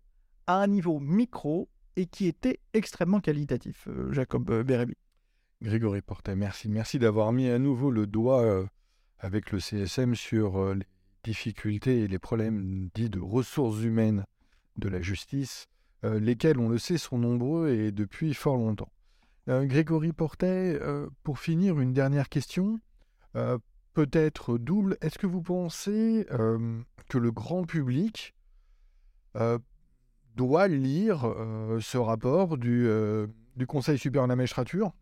à 0.48 0.58
un 0.58 0.68
niveau 0.68 1.00
micro 1.00 1.70
et 1.96 2.08
qui 2.08 2.28
était 2.28 2.60
extrêmement 2.74 3.22
qualitatif, 3.22 3.88
euh, 3.88 4.12
Jacob 4.12 4.64
Bérébi. 4.64 4.96
Grégory 5.62 6.02
Portet, 6.02 6.36
merci. 6.36 6.68
Merci 6.68 7.00
d'avoir 7.00 7.32
mis 7.32 7.48
à 7.48 7.58
nouveau 7.58 7.90
le 7.90 8.06
doigt 8.06 8.66
avec 9.20 9.52
le 9.54 9.60
CSM 9.60 10.14
sur 10.14 10.76
les 10.76 10.86
difficultés 11.26 12.04
et 12.04 12.08
les 12.08 12.20
problèmes 12.20 12.90
dits 12.94 13.10
de 13.10 13.20
ressources 13.20 13.82
humaines 13.82 14.26
de 14.78 14.88
la 14.90 15.02
justice, 15.02 15.68
euh, 16.04 16.20
lesquels, 16.20 16.60
on 16.60 16.70
le 16.70 16.78
sait, 16.78 16.98
sont 16.98 17.18
nombreux 17.18 17.70
et 17.70 17.92
depuis 17.92 18.34
fort 18.34 18.58
longtemps. 18.58 18.92
Euh, 19.50 19.66
Grégory 19.66 20.14
Portet, 20.14 20.78
euh, 20.82 21.10
pour 21.24 21.40
finir, 21.40 21.80
une 21.80 21.94
dernière 21.94 22.30
question, 22.30 22.80
peut-être 23.94 24.58
double. 24.58 24.98
Est-ce 25.02 25.18
que 25.18 25.28
vous 25.28 25.42
pensez 25.42 26.26
que 26.30 27.18
le 27.18 27.32
grand 27.34 27.66
public 27.66 28.34
doit 30.36 30.70
lire 30.70 31.24
ce 31.82 31.98
rapport 31.98 32.58
du, 32.58 32.90
du, 33.58 33.68
Conseil 33.68 33.98
supérieur 33.98 34.28
de 34.28 34.32
la 34.32 34.38
magistrature? 34.38 34.94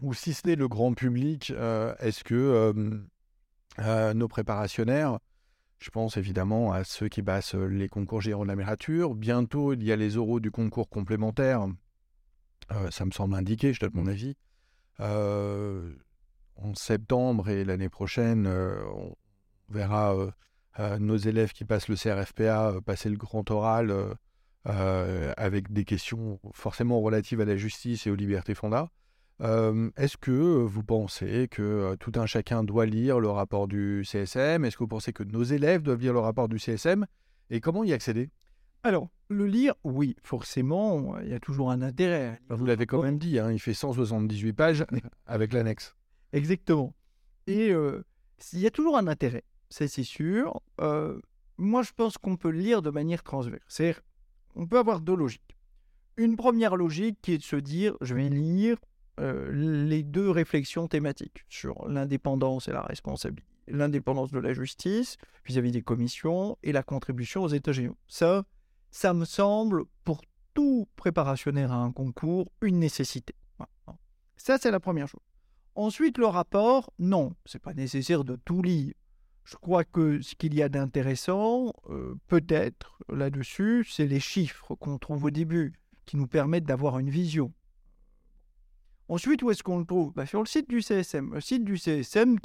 Ou 0.00 0.14
si 0.14 0.32
ce 0.32 0.46
n'est 0.46 0.54
le 0.54 0.68
grand 0.68 0.94
public, 0.94 1.50
est-ce 1.98 2.22
que 2.22 2.72
nos 4.12 4.28
préparationnaires 4.28 5.18
je 5.80 5.88
pense 5.88 6.18
évidemment 6.18 6.72
à 6.72 6.84
ceux 6.84 7.08
qui 7.08 7.22
passent 7.22 7.54
euh, 7.54 7.66
les 7.66 7.88
concours 7.88 8.20
généraux 8.20 8.44
de 8.44 8.48
la 8.48 8.54
magistrature. 8.54 9.14
Bientôt, 9.14 9.72
il 9.72 9.82
y 9.82 9.92
a 9.92 9.96
les 9.96 10.18
oraux 10.18 10.38
du 10.38 10.50
concours 10.50 10.90
complémentaire. 10.90 11.66
Euh, 12.72 12.90
ça 12.90 13.06
me 13.06 13.10
semble 13.10 13.34
indiqué, 13.34 13.72
je 13.72 13.80
donne 13.80 13.92
mon 13.94 14.06
avis. 14.06 14.36
Euh, 15.00 15.90
en 16.56 16.74
septembre 16.74 17.48
et 17.48 17.64
l'année 17.64 17.88
prochaine, 17.88 18.46
on 18.46 19.16
verra 19.70 20.14
nos 20.98 21.16
élèves 21.16 21.52
qui 21.52 21.64
passent 21.64 21.88
le 21.88 21.96
CRFPA 21.96 22.82
passer 22.84 23.08
le 23.08 23.16
grand 23.16 23.50
oral 23.50 23.94
avec 24.66 25.72
des 25.72 25.86
questions 25.86 26.38
forcément 26.52 27.00
relatives 27.00 27.40
à 27.40 27.46
la 27.46 27.56
justice 27.56 28.06
et 28.06 28.10
aux 28.10 28.14
libertés 28.14 28.54
fondamentales. 28.54 28.99
Est-ce 29.40 30.16
que 30.18 30.30
vous 30.30 30.82
pensez 30.82 31.48
que 31.48 31.96
tout 31.98 32.12
un 32.16 32.26
chacun 32.26 32.62
doit 32.62 32.86
lire 32.86 33.20
le 33.20 33.28
rapport 33.28 33.68
du 33.68 34.04
CSM 34.04 34.64
Est-ce 34.64 34.76
que 34.76 34.84
vous 34.84 34.88
pensez 34.88 35.12
que 35.12 35.22
nos 35.22 35.42
élèves 35.42 35.82
doivent 35.82 36.00
lire 36.00 36.12
le 36.12 36.18
rapport 36.18 36.48
du 36.48 36.58
CSM 36.58 37.06
Et 37.48 37.60
comment 37.60 37.82
y 37.82 37.92
accéder? 37.92 38.30
Alors, 38.82 39.08
le 39.28 39.46
lire, 39.46 39.74
oui, 39.84 40.16
forcément, 40.22 41.18
il 41.20 41.28
y 41.28 41.34
a 41.34 41.40
toujours 41.40 41.70
un 41.70 41.82
intérêt. 41.82 42.40
Vous 42.48 42.66
l'avez 42.66 42.86
quand 42.86 43.02
même 43.02 43.18
dit, 43.18 43.38
hein, 43.38 43.50
il 43.52 43.58
fait 43.58 43.74
178 43.74 44.52
pages 44.52 44.84
avec 45.26 45.52
l'annexe. 45.52 45.94
Exactement. 46.32 46.94
Et 47.46 47.72
il 48.52 48.58
y 48.58 48.66
a 48.66 48.70
toujours 48.70 48.96
un 48.96 49.06
intérêt, 49.06 49.44
c'est 49.68 49.88
sûr. 49.88 50.60
moi, 51.58 51.82
je 51.82 51.92
pense 51.96 52.18
qu'on 52.18 52.36
peut 52.36 52.50
lire 52.50 52.82
de 52.82 52.90
manière 52.90 53.22
transverse. 53.22 53.62
C'est-à-dire, 53.68 54.02
on 54.54 54.66
peut 54.66 54.78
avoir 54.78 55.00
deux 55.00 55.16
logiques. 55.16 55.56
Une 56.16 56.36
première 56.36 56.76
logique 56.76 57.18
qui 57.22 57.32
est 57.32 57.38
de 57.38 57.42
se 57.42 57.56
dire, 57.56 57.96
je 58.00 58.14
vais 58.14 58.28
lire 58.28 58.76
les 59.20 60.02
deux 60.02 60.30
réflexions 60.30 60.88
thématiques 60.88 61.44
sur 61.48 61.88
l'indépendance 61.88 62.68
et 62.68 62.72
la 62.72 62.82
responsabilité, 62.82 63.46
l'indépendance 63.68 64.30
de 64.30 64.38
la 64.38 64.52
justice 64.52 65.16
vis-à-vis 65.44 65.72
des 65.72 65.82
commissions 65.82 66.56
et 66.62 66.72
la 66.72 66.82
contribution 66.82 67.42
aux 67.42 67.48
États 67.48 67.72
généraux. 67.72 67.98
Ça, 68.08 68.44
ça 68.90 69.14
me 69.14 69.24
semble, 69.24 69.84
pour 70.04 70.22
tout 70.54 70.88
préparationnaire 70.96 71.72
à 71.72 71.76
un 71.76 71.92
concours, 71.92 72.50
une 72.60 72.78
nécessité. 72.78 73.34
Ça, 74.36 74.58
c'est 74.58 74.70
la 74.70 74.80
première 74.80 75.06
chose. 75.06 75.20
Ensuite, 75.74 76.18
le 76.18 76.26
rapport, 76.26 76.92
non, 76.98 77.34
c'est 77.44 77.62
pas 77.62 77.74
nécessaire 77.74 78.24
de 78.24 78.36
tout 78.36 78.62
lire. 78.62 78.94
Je 79.44 79.56
crois 79.56 79.84
que 79.84 80.20
ce 80.20 80.34
qu'il 80.34 80.54
y 80.54 80.62
a 80.62 80.68
d'intéressant, 80.68 81.72
euh, 81.88 82.14
peut-être 82.26 82.98
là-dessus, 83.08 83.86
c'est 83.88 84.06
les 84.06 84.20
chiffres 84.20 84.74
qu'on 84.74 84.98
trouve 84.98 85.24
au 85.24 85.30
début, 85.30 85.74
qui 86.06 86.16
nous 86.16 86.26
permettent 86.26 86.64
d'avoir 86.64 86.98
une 86.98 87.10
vision. 87.10 87.52
Ensuite, 89.10 89.42
où 89.42 89.50
est-ce 89.50 89.64
qu'on 89.64 89.80
le 89.80 89.84
trouve? 89.84 90.12
Bah, 90.14 90.24
Sur 90.24 90.38
le 90.38 90.46
site 90.46 90.70
du 90.70 90.82
CSM. 90.82 91.34
Le 91.34 91.40
site 91.40 91.64
du 91.64 91.76
CSM, 91.76 92.38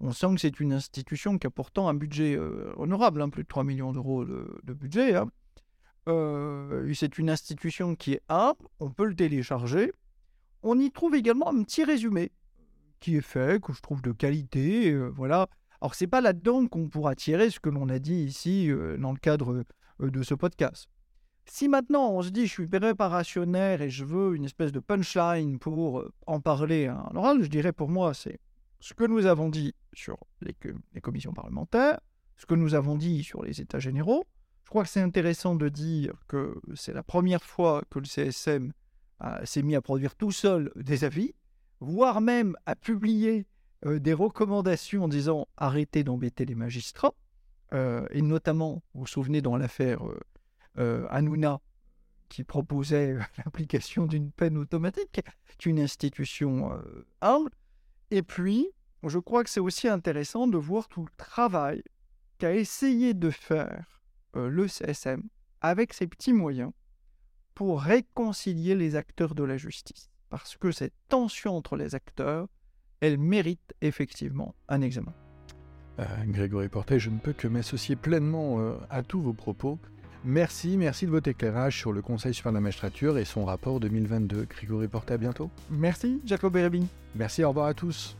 on 0.00 0.12
sent 0.12 0.34
que 0.34 0.40
c'est 0.40 0.58
une 0.58 0.72
institution 0.72 1.36
qui 1.36 1.46
a 1.46 1.50
pourtant 1.50 1.88
un 1.88 1.94
budget 1.94 2.34
euh, 2.36 2.72
honorable, 2.78 3.20
hein, 3.20 3.28
plus 3.28 3.42
de 3.42 3.48
3 3.48 3.64
millions 3.64 3.92
d'euros 3.92 4.24
de, 4.24 4.72
budget. 4.72 5.14
Hein. 5.14 5.30
Euh, 6.08 6.90
c'est 6.94 7.18
une 7.18 7.28
institution 7.28 7.96
qui 7.96 8.14
est 8.14 8.22
A, 8.30 8.54
on 8.80 8.88
peut 8.88 9.04
le 9.04 9.14
télécharger. 9.14 9.92
On 10.62 10.78
y 10.78 10.90
trouve 10.90 11.16
également 11.16 11.50
un 11.50 11.62
petit 11.64 11.84
résumé 11.84 12.32
qui 13.00 13.16
est 13.16 13.20
fait, 13.20 13.62
que 13.62 13.74
je 13.74 13.82
trouve 13.82 14.00
de 14.00 14.12
qualité. 14.12 14.90
Euh, 14.90 15.10
voilà. 15.14 15.48
Alors, 15.82 15.94
c'est 15.94 16.06
pas 16.06 16.22
là-dedans 16.22 16.66
qu'on 16.66 16.88
pourra 16.88 17.14
tirer 17.14 17.50
ce 17.50 17.60
que 17.60 17.68
l'on 17.68 17.90
a 17.90 17.98
dit 17.98 18.24
ici 18.24 18.70
dans 18.98 19.12
le 19.12 19.18
cadre 19.18 19.64
de 19.98 20.22
ce 20.22 20.32
podcast. 20.32 20.88
Si 21.52 21.68
maintenant 21.68 22.12
on 22.12 22.22
se 22.22 22.28
dit 22.28 22.46
je 22.46 22.52
suis 22.52 22.68
préparationnaire 22.68 23.82
et 23.82 23.90
je 23.90 24.04
veux 24.04 24.36
une 24.36 24.44
espèce 24.44 24.70
de 24.70 24.78
punchline 24.78 25.58
pour 25.58 25.98
euh, 25.98 26.12
en 26.28 26.38
parler 26.40 26.86
à 26.86 27.08
un 27.10 27.16
oral, 27.16 27.42
je 27.42 27.48
dirais 27.48 27.72
pour 27.72 27.88
moi 27.88 28.14
c'est 28.14 28.38
ce 28.78 28.94
que 28.94 29.02
nous 29.02 29.26
avons 29.26 29.48
dit 29.48 29.74
sur 29.92 30.16
les, 30.42 30.54
commissions 31.00 31.32
parlementaires, 31.32 31.98
ce 32.36 32.46
que 32.46 32.54
nous 32.54 32.76
avons 32.76 32.94
dit 32.94 33.24
sur 33.24 33.42
les 33.42 33.60
États 33.60 33.80
généraux. 33.80 34.24
Je 34.62 34.70
crois 34.70 34.84
que 34.84 34.90
c'est 34.90 35.00
intéressant 35.00 35.56
de 35.56 35.68
dire 35.68 36.14
que 36.28 36.54
c'est 36.76 36.92
la 36.92 37.02
première 37.02 37.42
fois 37.42 37.82
que 37.90 37.98
le 37.98 38.04
CSM 38.04 38.72
s'est 39.42 39.62
mis 39.62 39.74
à 39.74 39.82
produire 39.82 40.14
tout 40.14 40.30
seul 40.30 40.70
des 40.76 41.02
avis, 41.02 41.34
voire 41.80 42.20
même 42.20 42.54
à 42.64 42.76
publier 42.76 43.48
euh, 43.86 43.98
des 43.98 44.12
recommandations 44.12 45.02
en 45.02 45.08
disant 45.08 45.48
arrêtez 45.56 46.04
d'embêter 46.04 46.44
les 46.44 46.54
magistrats, 46.54 47.14
euh, 47.74 48.06
et 48.12 48.22
notamment, 48.22 48.84
vous 48.94 49.00
vous 49.00 49.06
souvenez 49.08 49.42
dans 49.42 49.56
l'affaire 49.56 50.06
euh, 50.06 50.20
Hanouna, 50.76 51.60
qui 52.30 52.44
proposait 52.44 53.18
l'application 53.38 54.06
d'une 54.06 54.30
peine 54.30 54.56
automatique, 54.56 55.20
est 55.50 55.66
une 55.66 55.78
institution 55.78 56.72
euh, 56.72 57.06
humble. 57.20 57.50
Et 58.10 58.22
puis, 58.22 58.70
je 59.04 59.18
crois 59.18 59.44
que 59.44 59.50
c'est 59.50 59.60
aussi 59.60 59.88
intéressant 59.88 60.46
de 60.46 60.56
voir 60.56 60.88
tout 60.88 61.04
le 61.04 61.10
travail 61.18 61.82
qu'a 62.38 62.54
essayé 62.54 63.12
de 63.12 63.28
faire 63.28 64.00
euh, 64.36 64.48
le 64.48 64.66
CSM 64.66 65.22
avec 65.60 65.92
ses 65.92 66.06
petits 66.06 66.32
moyens 66.32 66.72
pour 67.54 67.82
réconcilier 67.82 68.74
les 68.74 68.96
acteurs 68.96 69.34
de 69.34 69.44
la 69.44 69.58
justice. 69.58 70.08
Parce 70.30 70.56
que 70.56 70.70
cette 70.70 70.94
tension 71.08 71.56
entre 71.56 71.76
les 71.76 71.94
acteurs, 71.94 72.48
elle 73.00 73.18
mérite 73.18 73.74
effectivement 73.82 74.54
un 74.68 74.80
examen. 74.80 75.12
Grégory 76.28 76.70
Portet, 76.70 76.98
je 76.98 77.10
ne 77.10 77.18
peux 77.18 77.34
que 77.34 77.46
m'associer 77.46 77.94
pleinement 77.94 78.58
à 78.88 79.02
tous 79.02 79.20
vos 79.20 79.34
propos. 79.34 79.78
Merci, 80.24 80.76
merci 80.76 81.06
de 81.06 81.10
votre 81.10 81.28
éclairage 81.28 81.78
sur 81.78 81.92
le 81.92 82.02
Conseil 82.02 82.34
supérieur 82.34 82.52
de 82.52 82.58
la 82.58 82.62
magistrature 82.62 83.16
et 83.16 83.24
son 83.24 83.44
rapport 83.44 83.80
2022. 83.80 84.46
Grégory 84.50 84.88
Porté, 84.88 85.14
à 85.14 85.16
bientôt. 85.16 85.50
Merci, 85.70 86.20
Jacob 86.26 86.52
Bérébi. 86.52 86.86
Merci, 87.14 87.42
au 87.42 87.48
revoir 87.48 87.66
à 87.66 87.74
tous. 87.74 88.16